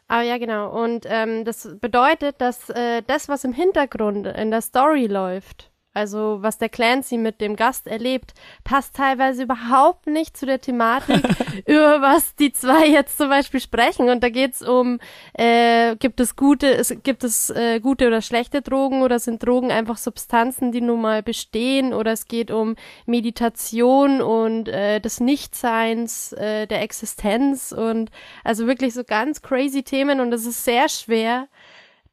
Aber 0.08 0.22
ja, 0.22 0.38
genau. 0.38 0.70
Und 0.70 1.06
ähm, 1.08 1.44
das 1.44 1.76
bedeutet, 1.80 2.40
dass 2.40 2.70
äh, 2.70 3.02
das, 3.02 3.28
was 3.28 3.44
im 3.44 3.52
Hintergrund 3.52 4.26
in 4.26 4.50
der 4.50 4.62
Story 4.62 5.06
läuft, 5.06 5.70
also 5.96 6.38
was 6.42 6.58
der 6.58 6.68
Clancy 6.68 7.16
mit 7.16 7.40
dem 7.40 7.56
Gast 7.56 7.86
erlebt, 7.86 8.34
passt 8.64 8.94
teilweise 8.94 9.44
überhaupt 9.44 10.06
nicht 10.06 10.36
zu 10.36 10.44
der 10.44 10.60
Thematik, 10.60 11.24
über 11.66 12.02
was 12.02 12.34
die 12.36 12.52
zwei 12.52 12.86
jetzt 12.86 13.16
zum 13.16 13.30
Beispiel 13.30 13.60
sprechen. 13.60 14.10
Und 14.10 14.22
da 14.22 14.28
geht's 14.28 14.60
um, 14.62 14.98
äh, 15.32 15.96
gibt 15.96 16.20
es 16.20 16.36
gute, 16.36 16.74
es, 16.74 16.94
gibt 17.02 17.24
es 17.24 17.50
äh, 17.50 17.80
gute 17.80 18.06
oder 18.06 18.20
schlechte 18.20 18.60
Drogen 18.60 19.02
oder 19.02 19.18
sind 19.18 19.44
Drogen 19.44 19.72
einfach 19.72 19.96
Substanzen, 19.96 20.70
die 20.70 20.82
nun 20.82 21.00
mal 21.00 21.22
bestehen? 21.22 21.94
Oder 21.94 22.12
es 22.12 22.28
geht 22.28 22.50
um 22.50 22.76
Meditation 23.06 24.20
und 24.20 24.68
äh, 24.68 25.00
des 25.00 25.20
Nichtseins, 25.20 26.32
äh, 26.34 26.66
der 26.66 26.82
Existenz. 26.82 27.72
Und 27.72 28.10
also 28.44 28.66
wirklich 28.66 28.92
so 28.92 29.02
ganz 29.02 29.40
crazy 29.40 29.82
Themen. 29.82 30.20
Und 30.20 30.32
es 30.34 30.44
ist 30.44 30.62
sehr 30.64 30.90
schwer, 30.90 31.48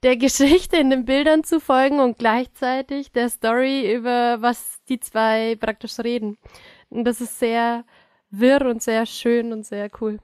der 0.04 0.18
Geschichte 0.18 0.78
in 0.78 0.90
den 0.90 1.06
Bildern 1.06 1.44
zu 1.44 1.60
folgen 1.60 2.00
und 2.00 2.18
gleichzeitig 2.18 3.12
der 3.12 3.30
Story 3.30 3.94
über 3.94 4.42
was 4.42 4.82
die 4.90 5.00
zwei 5.00 5.56
praktisch 5.56 6.00
reden. 6.00 6.38
Und 6.90 7.06
das 7.06 7.22
ist 7.22 7.40
sehr 7.40 7.86
wirr 8.30 8.66
und 8.66 8.82
sehr 8.84 9.06
schön 9.06 9.52
und 9.54 9.66
sehr 9.66 9.90
cool. 10.02 10.20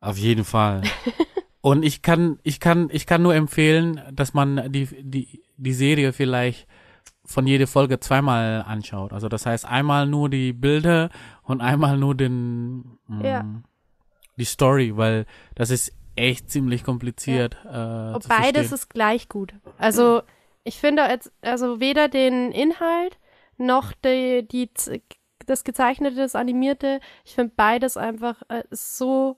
Auf 0.00 0.16
jeden 0.16 0.44
Fall. 0.44 0.82
Und 1.62 1.82
ich 1.82 2.00
kann, 2.00 2.38
ich 2.42 2.58
kann, 2.58 2.88
ich 2.90 3.06
kann 3.06 3.22
nur 3.22 3.34
empfehlen, 3.34 4.00
dass 4.10 4.32
man 4.32 4.72
die, 4.72 4.86
die, 5.02 5.42
die 5.58 5.72
Serie 5.74 6.14
vielleicht 6.14 6.66
von 7.26 7.46
jede 7.46 7.66
Folge 7.66 8.00
zweimal 8.00 8.64
anschaut. 8.66 9.12
Also 9.12 9.28
das 9.28 9.44
heißt 9.44 9.66
einmal 9.66 10.06
nur 10.06 10.30
die 10.30 10.54
Bilder 10.54 11.10
und 11.42 11.60
einmal 11.60 11.98
nur 11.98 12.14
den 12.14 12.98
mm, 13.08 13.20
Ja. 13.22 13.44
die 14.38 14.46
Story, 14.46 14.96
weil 14.96 15.26
das 15.54 15.68
ist 15.68 15.92
echt 16.16 16.50
ziemlich 16.50 16.84
kompliziert. 16.84 17.56
Äh, 17.64 18.14
Und 18.14 18.28
beides 18.28 18.72
ist 18.72 18.90
gleich 18.90 19.28
gut. 19.28 19.54
Also 19.78 20.22
ich 20.64 20.78
finde 20.78 21.02
jetzt, 21.02 21.32
also 21.42 21.80
weder 21.80 22.08
den 22.08 22.52
Inhalt 22.52 23.18
noch 23.56 23.92
die, 23.92 24.46
die 24.46 24.70
das 25.46 25.64
gezeichnete, 25.64 26.16
das 26.16 26.34
animierte, 26.34 27.00
ich 27.24 27.34
finde 27.34 27.52
beides 27.56 27.96
einfach 27.96 28.42
äh, 28.48 28.62
so 28.70 29.36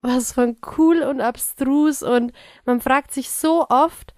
was 0.00 0.32
von 0.32 0.56
cool 0.76 1.02
und 1.02 1.20
abstrus 1.20 2.02
und 2.02 2.32
man 2.64 2.80
fragt 2.80 3.12
sich 3.12 3.30
so 3.30 3.66
oft, 3.68 4.14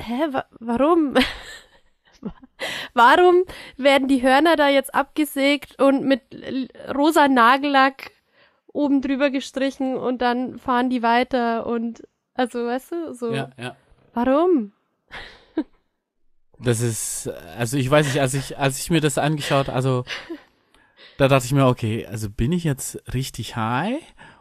hä, 0.00 0.26
wa 0.30 0.44
warum? 0.60 1.14
warum 2.94 3.44
werden 3.76 4.08
die 4.08 4.22
Hörner 4.22 4.56
da 4.56 4.68
jetzt 4.68 4.94
abgesägt 4.94 5.80
und 5.82 6.04
mit 6.04 6.22
rosa 6.94 7.28
Nagellack 7.28 8.12
oben 8.76 9.00
drüber 9.00 9.30
gestrichen 9.30 9.96
und 9.96 10.22
dann 10.22 10.58
fahren 10.58 10.90
die 10.90 11.02
weiter 11.02 11.66
und 11.66 12.02
also 12.34 12.66
weißt 12.66 12.92
du, 12.92 13.14
so 13.14 13.32
ja, 13.32 13.50
ja. 13.58 13.76
warum? 14.14 14.72
Das 16.58 16.80
ist, 16.80 17.28
also 17.58 17.76
ich 17.76 17.90
weiß 17.90 18.06
nicht, 18.06 18.18
als 18.18 18.32
ich, 18.32 18.56
als 18.56 18.80
ich 18.80 18.88
mir 18.88 19.02
das 19.02 19.18
angeschaut, 19.18 19.68
also 19.68 20.04
da 21.18 21.28
dachte 21.28 21.44
ich 21.44 21.52
mir, 21.52 21.66
okay, 21.66 22.06
also 22.06 22.30
bin 22.30 22.50
ich 22.50 22.64
jetzt 22.64 22.98
richtig 23.12 23.56
high 23.56 24.00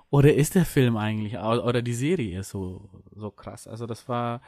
oder 0.10 0.34
ist 0.34 0.56
der 0.56 0.64
Film 0.64 0.96
eigentlich 0.96 1.38
oder 1.38 1.82
die 1.82 1.94
Serie 1.94 2.40
ist 2.40 2.52
so 2.52 2.90
so 3.16 3.32
krass? 3.32 3.68
Also 3.68 3.86
das 3.86 4.08
war 4.08 4.42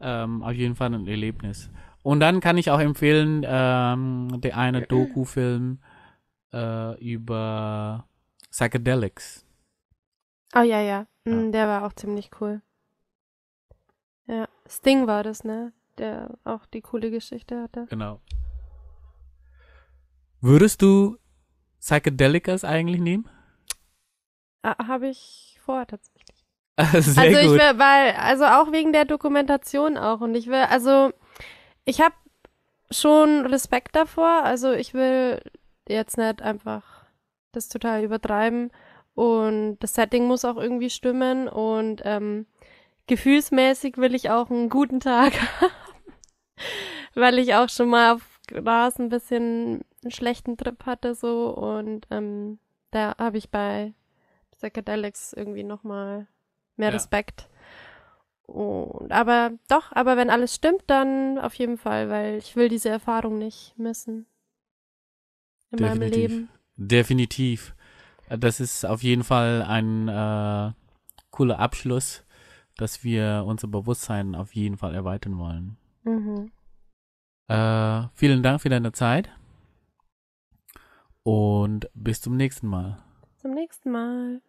ähm, 0.00 0.42
auf 0.42 0.52
jeden 0.52 0.74
Fall 0.74 0.92
ein 0.92 1.06
Erlebnis. 1.06 1.70
Und 2.02 2.20
dann 2.20 2.40
kann 2.40 2.58
ich 2.58 2.70
auch 2.70 2.80
empfehlen, 2.80 3.44
ähm, 3.46 4.40
der 4.42 4.56
eine 4.56 4.82
Doku-Film 4.86 5.78
äh, 6.52 6.98
über 7.02 8.06
Psychedelics. 8.56 9.44
Oh 10.54 10.62
ja, 10.62 10.80
ja, 10.80 11.06
Ja. 11.26 11.50
der 11.50 11.68
war 11.68 11.84
auch 11.84 11.92
ziemlich 11.92 12.30
cool. 12.40 12.62
Ja, 14.26 14.48
Sting 14.66 15.06
war 15.06 15.22
das, 15.22 15.44
ne? 15.44 15.74
Der 15.98 16.38
auch 16.44 16.64
die 16.64 16.80
coole 16.80 17.10
Geschichte 17.10 17.60
hatte. 17.60 17.84
Genau. 17.90 18.22
Würdest 20.40 20.80
du 20.80 21.18
Psychedelicas 21.80 22.64
eigentlich 22.64 23.00
nehmen? 23.02 23.28
Ah, 24.62 24.86
Habe 24.88 25.08
ich 25.08 25.58
vor 25.62 25.86
tatsächlich. 25.86 26.24
Also 26.78 27.20
ich 27.20 27.48
gut. 27.48 27.58
will, 27.58 27.78
weil, 27.78 28.14
also 28.16 28.44
auch 28.46 28.72
wegen 28.72 28.94
der 28.94 29.04
Dokumentation 29.04 29.98
auch. 29.98 30.22
Und 30.22 30.34
ich 30.34 30.46
will, 30.46 30.64
also 30.70 31.12
ich 31.84 32.00
habe 32.00 32.14
schon 32.90 33.44
Respekt 33.46 33.96
davor. 33.96 34.44
Also 34.44 34.72
ich 34.72 34.94
will 34.94 35.42
jetzt 35.88 36.16
nicht 36.16 36.40
einfach 36.40 36.95
das 37.56 37.68
total 37.68 38.04
übertreiben. 38.04 38.70
Und 39.14 39.78
das 39.80 39.94
Setting 39.94 40.26
muss 40.26 40.44
auch 40.44 40.56
irgendwie 40.56 40.90
stimmen. 40.90 41.48
Und 41.48 42.02
ähm, 42.04 42.46
gefühlsmäßig 43.06 43.96
will 43.96 44.14
ich 44.14 44.30
auch 44.30 44.50
einen 44.50 44.68
guten 44.68 45.00
Tag 45.00 45.32
haben. 45.60 45.72
weil 47.14 47.38
ich 47.38 47.54
auch 47.54 47.68
schon 47.68 47.88
mal 47.88 48.14
auf 48.14 48.40
Gras 48.46 48.98
ein 48.98 49.08
bisschen 49.08 49.84
einen 50.04 50.12
schlechten 50.12 50.56
Trip 50.56 50.84
hatte 50.86 51.14
so. 51.14 51.48
Und 51.54 52.06
ähm, 52.10 52.58
da 52.90 53.16
habe 53.18 53.38
ich 53.38 53.50
bei 53.50 53.94
Psychedelics 54.52 55.32
irgendwie 55.32 55.64
nochmal 55.64 56.26
mehr 56.76 56.90
Ja. 56.90 56.94
Respekt. 56.94 57.48
Und, 58.46 59.10
aber 59.10 59.52
doch, 59.68 59.90
aber 59.92 60.16
wenn 60.16 60.30
alles 60.30 60.54
stimmt, 60.54 60.84
dann 60.86 61.38
auf 61.38 61.54
jeden 61.54 61.78
Fall, 61.78 62.08
weil 62.10 62.36
ich 62.36 62.54
will 62.54 62.68
diese 62.68 62.88
Erfahrung 62.88 63.38
nicht 63.38 63.76
missen. 63.76 64.26
In 65.72 65.80
meinem 65.80 66.00
Definitiv. 66.00 66.30
Leben. 66.30 66.48
Definitiv. 66.76 67.74
Das 68.28 68.60
ist 68.60 68.84
auf 68.84 69.02
jeden 69.02 69.24
Fall 69.24 69.62
ein 69.62 70.08
äh, 70.08 70.72
cooler 71.30 71.58
Abschluss, 71.58 72.24
dass 72.76 73.04
wir 73.04 73.44
unser 73.46 73.68
Bewusstsein 73.68 74.34
auf 74.34 74.54
jeden 74.54 74.76
Fall 74.76 74.94
erweitern 74.94 75.38
wollen. 75.38 75.76
Mhm. 76.04 76.50
Äh, 77.48 78.08
vielen 78.14 78.42
Dank 78.42 78.60
für 78.60 78.68
deine 78.68 78.92
Zeit 78.92 79.30
und 81.22 81.88
bis 81.94 82.20
zum 82.20 82.36
nächsten 82.36 82.66
Mal. 82.68 82.98
Zum 83.38 83.52
nächsten 83.52 83.90
Mal. 83.90 84.40